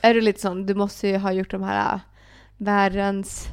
Är 0.00 0.14
du 0.14 0.20
lite 0.20 0.40
sån, 0.40 0.66
du 0.66 0.74
måste 0.74 1.08
ju 1.08 1.16
ha 1.16 1.32
gjort 1.32 1.50
de 1.50 1.62
här 1.62 1.94
äh, 1.94 2.00
världens 2.56 3.46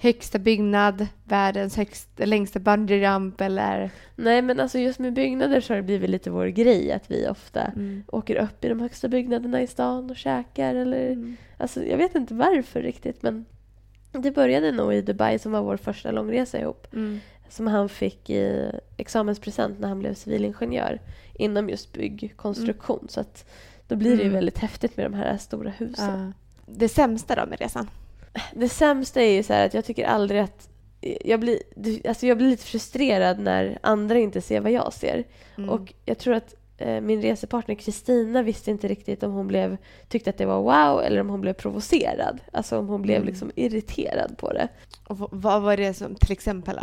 högsta 0.00 0.38
byggnad, 0.38 1.06
världens 1.24 1.76
högsta, 1.76 2.24
längsta 2.24 2.58
bungyjump 2.60 3.40
eller... 3.40 3.90
Nej, 4.16 4.42
men 4.42 4.60
alltså 4.60 4.78
just 4.78 4.98
med 4.98 5.12
byggnader 5.12 5.60
så 5.60 5.72
har 5.72 5.76
det 5.76 5.82
blivit 5.82 6.10
lite 6.10 6.30
vår 6.30 6.46
grej 6.46 6.92
att 6.92 7.10
vi 7.10 7.28
ofta 7.28 7.62
Mm. 7.76 8.04
åker 8.08 8.36
upp 8.36 8.64
i 8.64 8.68
de 8.68 8.80
högsta 8.80 9.08
byggnaderna 9.08 9.62
i 9.62 9.66
stan 9.66 10.10
och 10.10 10.16
käkar 10.16 10.74
eller... 10.74 11.06
Mm. 11.10 11.36
Alltså 11.56 11.84
jag 11.84 11.96
vet 11.96 12.14
inte 12.14 12.34
varför 12.34 12.82
riktigt 12.82 13.22
men 13.22 13.44
det 14.22 14.30
började 14.30 14.72
nog 14.72 14.94
i 14.94 15.00
Dubai 15.02 15.38
som 15.38 15.52
var 15.52 15.62
vår 15.62 15.76
första 15.76 16.10
långresa 16.10 16.60
ihop. 16.60 16.86
Mm. 16.92 17.20
Som 17.48 17.66
han 17.66 17.88
fick 17.88 18.30
i 18.30 18.70
examenspresent 18.96 19.78
när 19.78 19.88
han 19.88 19.98
blev 19.98 20.14
civilingenjör 20.14 21.00
inom 21.34 21.68
just 21.68 21.92
byggkonstruktion. 21.92 23.06
Så 23.08 23.20
att 23.20 23.50
då 23.88 23.96
blir 23.96 24.10
det 24.10 24.16
ju 24.16 24.22
Mm. 24.22 24.34
väldigt 24.34 24.58
häftigt 24.58 24.96
med 24.96 25.06
de 25.06 25.14
här 25.14 25.36
stora 25.36 25.70
husen. 25.70 26.32
Ja. 26.66 26.72
Det 26.72 26.88
sämsta 26.88 27.34
då 27.34 27.46
med 27.46 27.60
resan? 27.60 27.90
Det 28.54 28.68
sämsta 28.68 29.22
är 29.22 29.32
ju 29.32 29.42
så 29.42 29.52
här 29.52 29.66
att 29.66 29.74
jag 29.74 29.84
tycker 29.84 30.04
aldrig 30.06 30.40
att 30.40 30.68
jag 31.24 31.40
blir, 31.40 31.58
alltså 32.08 32.26
jag 32.26 32.36
blir 32.36 32.50
lite 32.50 32.64
frustrerad 32.64 33.38
när 33.38 33.78
andra 33.82 34.18
inte 34.18 34.40
ser 34.40 34.60
vad 34.60 34.72
jag 34.72 34.92
ser. 34.92 35.24
Mm. 35.56 35.70
Och 35.70 35.94
jag 36.04 36.18
tror 36.18 36.34
att 36.34 36.54
min 37.02 37.22
resepartner 37.22 37.74
Kristina 37.74 38.42
visste 38.42 38.70
inte 38.70 38.88
riktigt 38.88 39.22
om 39.22 39.32
hon 39.32 39.46
blev, 39.46 39.76
tyckte 40.08 40.30
att 40.30 40.38
det 40.38 40.46
var 40.46 40.62
wow 40.62 41.02
eller 41.02 41.20
om 41.20 41.28
hon 41.28 41.40
blev 41.40 41.52
provocerad. 41.52 42.40
Alltså 42.52 42.78
om 42.78 42.88
hon 42.88 43.02
blev 43.02 43.16
Mm. 43.16 43.26
liksom 43.26 43.50
irriterad 43.54 44.38
på 44.38 44.52
det. 44.52 44.68
Och 45.08 45.28
vad 45.32 45.62
var 45.62 45.76
det 45.76 45.94
som 45.94 46.14
till 46.14 46.32
exempel? 46.32 46.80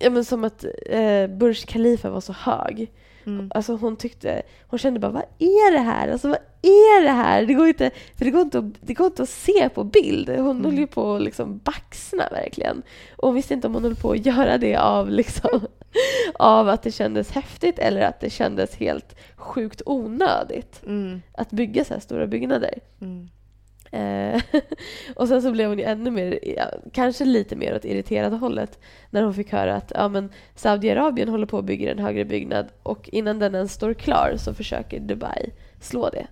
Ja 0.00 0.10
men 0.10 0.24
som 0.24 0.44
att 0.44 0.64
eh, 0.86 1.26
Burj 1.26 1.54
Khalifa 1.54 2.10
var 2.10 2.20
så 2.20 2.32
hög. 2.32 2.92
Mm. 3.26 3.50
Alltså 3.54 3.76
hon 3.76 3.96
tyckte, 3.96 4.42
hon 4.68 4.78
kände 4.78 5.00
bara 5.00 5.12
vad 5.12 5.22
är 5.38 5.72
det 5.72 5.78
här? 5.78 6.08
Alltså 6.08 6.28
vad 6.28 6.38
är 6.62 7.02
det 7.02 7.10
här? 7.10 7.46
Det 7.46 7.54
går 7.54 7.68
inte, 7.68 7.90
för 8.18 8.24
det 8.24 8.30
går 8.30 8.42
inte, 8.42 8.58
att, 8.58 8.64
det 8.80 8.94
går 8.94 9.06
inte 9.06 9.22
att 9.22 9.28
se 9.28 9.68
på 9.68 9.84
bild. 9.84 10.28
Hon 10.28 10.38
Mm. 10.50 10.64
höll 10.64 10.78
ju 10.78 10.86
på 10.86 11.14
att 11.14 11.22
liksom 11.22 11.58
baxna 11.64 12.28
verkligen. 12.30 12.82
Och 13.16 13.28
hon 13.28 13.34
visste 13.34 13.54
inte 13.54 13.66
om 13.66 13.74
hon 13.74 13.82
höll 13.84 13.94
på 13.96 14.10
att 14.10 14.26
göra 14.26 14.58
det 14.58 14.76
av 14.76 15.10
liksom 15.10 15.60
av 16.34 16.68
att 16.68 16.82
det 16.82 16.90
kändes 16.90 17.30
häftigt 17.30 17.78
eller 17.78 18.00
att 18.00 18.20
det 18.20 18.30
kändes 18.30 18.76
helt 18.76 19.16
sjukt 19.36 19.82
onödigt 19.86 20.82
Mm. 20.86 21.22
att 21.32 21.50
bygga 21.50 21.84
så 21.84 21.94
här 21.94 22.00
stora 22.00 22.26
byggnader. 22.26 22.74
Mm. 23.00 23.28
Eh, 23.92 24.42
och 25.16 25.28
sen 25.28 25.42
så 25.42 25.50
blev 25.52 25.68
hon 25.68 25.78
ju 25.78 25.84
ännu 25.84 26.10
mer, 26.10 26.38
kanske 26.92 27.24
lite 27.24 27.56
mer 27.56 27.76
åt 27.76 27.84
irriterade 27.84 28.36
hållet 28.36 28.78
när 29.10 29.22
hon 29.22 29.34
fick 29.34 29.52
höra 29.52 29.74
att 29.76 29.92
ja, 29.94 30.08
men 30.08 30.30
Saudiarabien 30.54 31.28
håller 31.28 31.46
på 31.46 31.58
att 31.58 31.64
bygga 31.64 31.92
en 31.92 31.98
högre 31.98 32.24
byggnad 32.24 32.66
och 32.82 33.08
innan 33.12 33.38
den 33.38 33.54
ens 33.54 33.72
står 33.72 33.94
klar 33.94 34.34
så 34.38 34.54
försöker 34.54 35.00
Dubai 35.00 35.50
slå 35.80 36.08
det. 36.08 36.26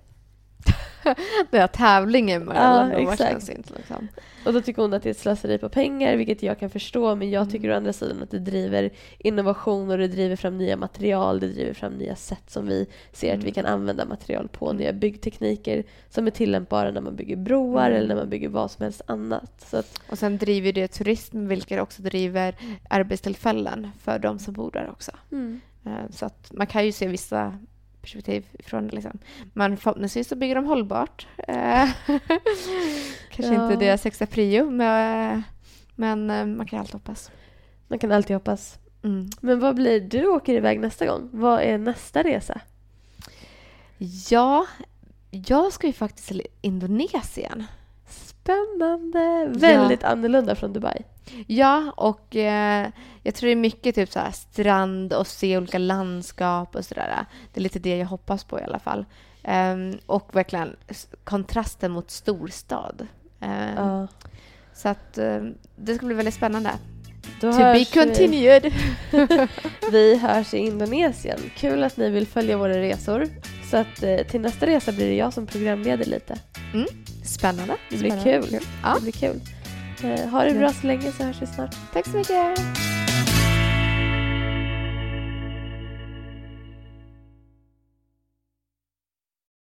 Det 1.50 1.58
är 1.58 1.66
tävlingen 1.66 2.44
mellan 2.44 2.90
Ja, 2.90 3.12
exakt. 3.12 3.48
inte 3.48 3.74
liksom. 3.76 4.08
Och 4.46 4.52
då 4.52 4.60
tycker 4.60 4.82
hon 4.82 4.94
att 4.94 5.02
det 5.02 5.08
är 5.08 5.10
ett 5.10 5.18
slöseri 5.18 5.58
på 5.58 5.68
pengar, 5.68 6.16
vilket 6.16 6.42
jag 6.42 6.58
kan 6.58 6.70
förstå. 6.70 7.14
Men 7.14 7.30
jag 7.30 7.50
tycker 7.50 7.64
Mm. 7.64 7.74
å 7.74 7.76
andra 7.76 7.92
sidan 7.92 8.22
att 8.22 8.30
det 8.30 8.38
driver 8.38 8.90
innovation 9.18 9.90
och 9.90 9.98
det 9.98 10.08
driver 10.08 10.36
fram 10.36 10.58
nya 10.58 10.76
material. 10.76 11.40
Det 11.40 11.48
driver 11.48 11.74
fram 11.74 11.92
nya 11.92 12.16
sätt 12.16 12.42
som 12.50 12.66
vi 12.66 12.86
ser 13.12 13.32
att 13.32 13.38
vi 13.38 13.42
Mm. 13.42 13.52
kan 13.54 13.66
använda 13.66 14.04
material 14.04 14.48
på. 14.48 14.66
Mm. 14.70 14.76
Nya 14.76 14.92
byggtekniker 14.92 15.84
som 16.10 16.26
är 16.26 16.30
tillämpbara 16.30 16.90
när 16.90 17.00
man 17.00 17.16
bygger 17.16 17.36
broar 17.36 17.86
Mm. 17.86 17.96
eller 17.98 18.08
när 18.08 18.16
man 18.16 18.28
bygger 18.30 18.48
vad 18.48 18.70
som 18.70 18.82
helst 18.82 19.02
annat. 19.06 19.74
Att, 19.74 20.00
Och 20.10 20.18
sen 20.18 20.38
driver 20.38 20.72
det 20.72 20.88
turism, 20.88 21.46
vilket 21.46 21.80
också 21.80 22.02
driver 22.02 22.54
arbetstillfällen 22.90 23.90
för 24.02 24.18
de 24.18 24.38
som 24.38 24.54
bor 24.54 24.70
där 24.70 24.90
också. 24.90 25.10
Eh, 25.86 26.10
Så 26.10 26.26
att 26.26 26.52
man 26.52 26.66
kan 26.66 26.84
ju 26.86 26.92
se 26.92 27.06
vissa 27.08 27.58
perspektiv 28.02 28.46
ifrån 28.58 28.86
det. 28.88 28.94
Liksom. 28.94 29.18
Men 29.52 29.76
förhoppningsvis 29.76 30.28
så 30.28 30.36
bygger 30.36 30.54
de 30.54 30.64
hållbart. 30.66 31.26
Eh, 31.48 31.88
Kanske 33.30 33.54
Ja. 33.54 33.64
inte 33.64 33.76
deras 33.84 34.04
högsta 34.04 34.26
prio, 34.26 34.70
men, 34.70 35.42
men 35.94 36.30
eh, 36.30 36.46
man 36.46 36.66
kan 36.66 36.78
alltid 36.78 36.94
hoppas. 36.94 37.30
Man 37.88 37.98
kan 37.98 38.12
alltid 38.12 38.36
hoppas. 38.36 38.78
Mm. 39.04 39.30
Men 39.40 39.60
vad 39.60 39.74
blir 39.74 40.00
du 40.00 40.26
åker 40.26 40.54
iväg 40.54 40.80
nästa 40.80 41.06
gång? 41.06 41.28
Vad 41.32 41.60
är 41.60 41.78
nästa 41.78 42.22
resa? 42.22 42.60
Ja, 44.30 44.66
jag 45.30 45.72
ska 45.72 45.86
ju 45.86 45.92
faktiskt 45.92 46.28
till 46.28 46.42
Indonesien. 46.60 47.64
Spännande! 48.42 49.44
Väldigt 49.58 50.04
annorlunda 50.04 50.54
från 50.54 50.72
Dubai. 50.72 51.02
Ja, 51.46 51.92
och 51.96 52.36
eh, 52.36 52.88
jag 53.22 53.34
tror 53.34 53.46
det 53.46 53.52
är 53.52 53.56
mycket 53.56 53.94
typ 53.94 54.12
så 54.12 54.18
här 54.18 54.30
strand 54.30 55.12
och 55.12 55.26
se 55.26 55.56
olika 55.58 55.78
landskap 55.78 56.76
och 56.76 56.84
sådär. 56.84 57.26
Det 57.52 57.60
är 57.60 57.62
lite 57.62 57.78
det 57.78 57.96
jag 57.96 58.06
hoppas 58.06 58.44
på 58.44 58.60
i 58.60 58.62
alla 58.62 58.78
fall. 58.78 59.04
Ehm, 59.42 59.98
och 60.06 60.36
verkligen 60.36 60.76
kontrasten 61.24 61.92
mot 61.92 62.10
storstad. 62.10 63.06
Ehm, 63.40 63.76
Ja. 63.76 64.06
Så 64.74 64.88
att 64.88 65.18
eh, 65.18 65.40
det 65.76 65.94
ska 65.94 66.06
bli 66.06 66.14
väldigt 66.14 66.34
spännande. 66.34 66.70
Då 67.40 67.52
To 67.52 67.58
be 67.58 67.72
vi. 67.72 67.84
continued. 67.84 68.72
Vi 69.92 70.16
hörs 70.18 70.54
i 70.54 70.58
Indonesien. 70.58 71.38
Kul 71.56 71.82
att 71.84 71.96
ni 71.96 72.10
vill 72.10 72.26
följa 72.26 72.56
våra 72.56 72.78
resor. 72.78 73.28
Så 73.70 73.76
att 73.76 74.02
eh, 74.02 74.16
till 74.26 74.40
nästa 74.40 74.66
resa 74.66 74.92
blir 74.92 75.06
det 75.08 75.14
jag 75.16 75.32
som 75.32 75.46
programleder 75.46 76.04
lite. 76.04 76.38
Spännande. 77.24 77.76
Det 77.90 77.96
blir 77.98 78.10
Spännande. 78.10 78.48
kul. 78.48 78.60
Ja, 78.82 78.94
Det 78.94 79.00
blir 79.02 79.12
kul. 79.12 79.40
Eh, 80.04 80.28
ha 80.30 80.44
det 80.44 80.54
bra 80.54 80.72
så 80.72 80.86
länge 80.86 81.12
så 81.12 81.24
hörs 81.24 81.42
vi 81.42 81.46
snart. 81.46 81.74
tack 81.92 82.06
så 82.06 82.16
mycket. 82.16 82.58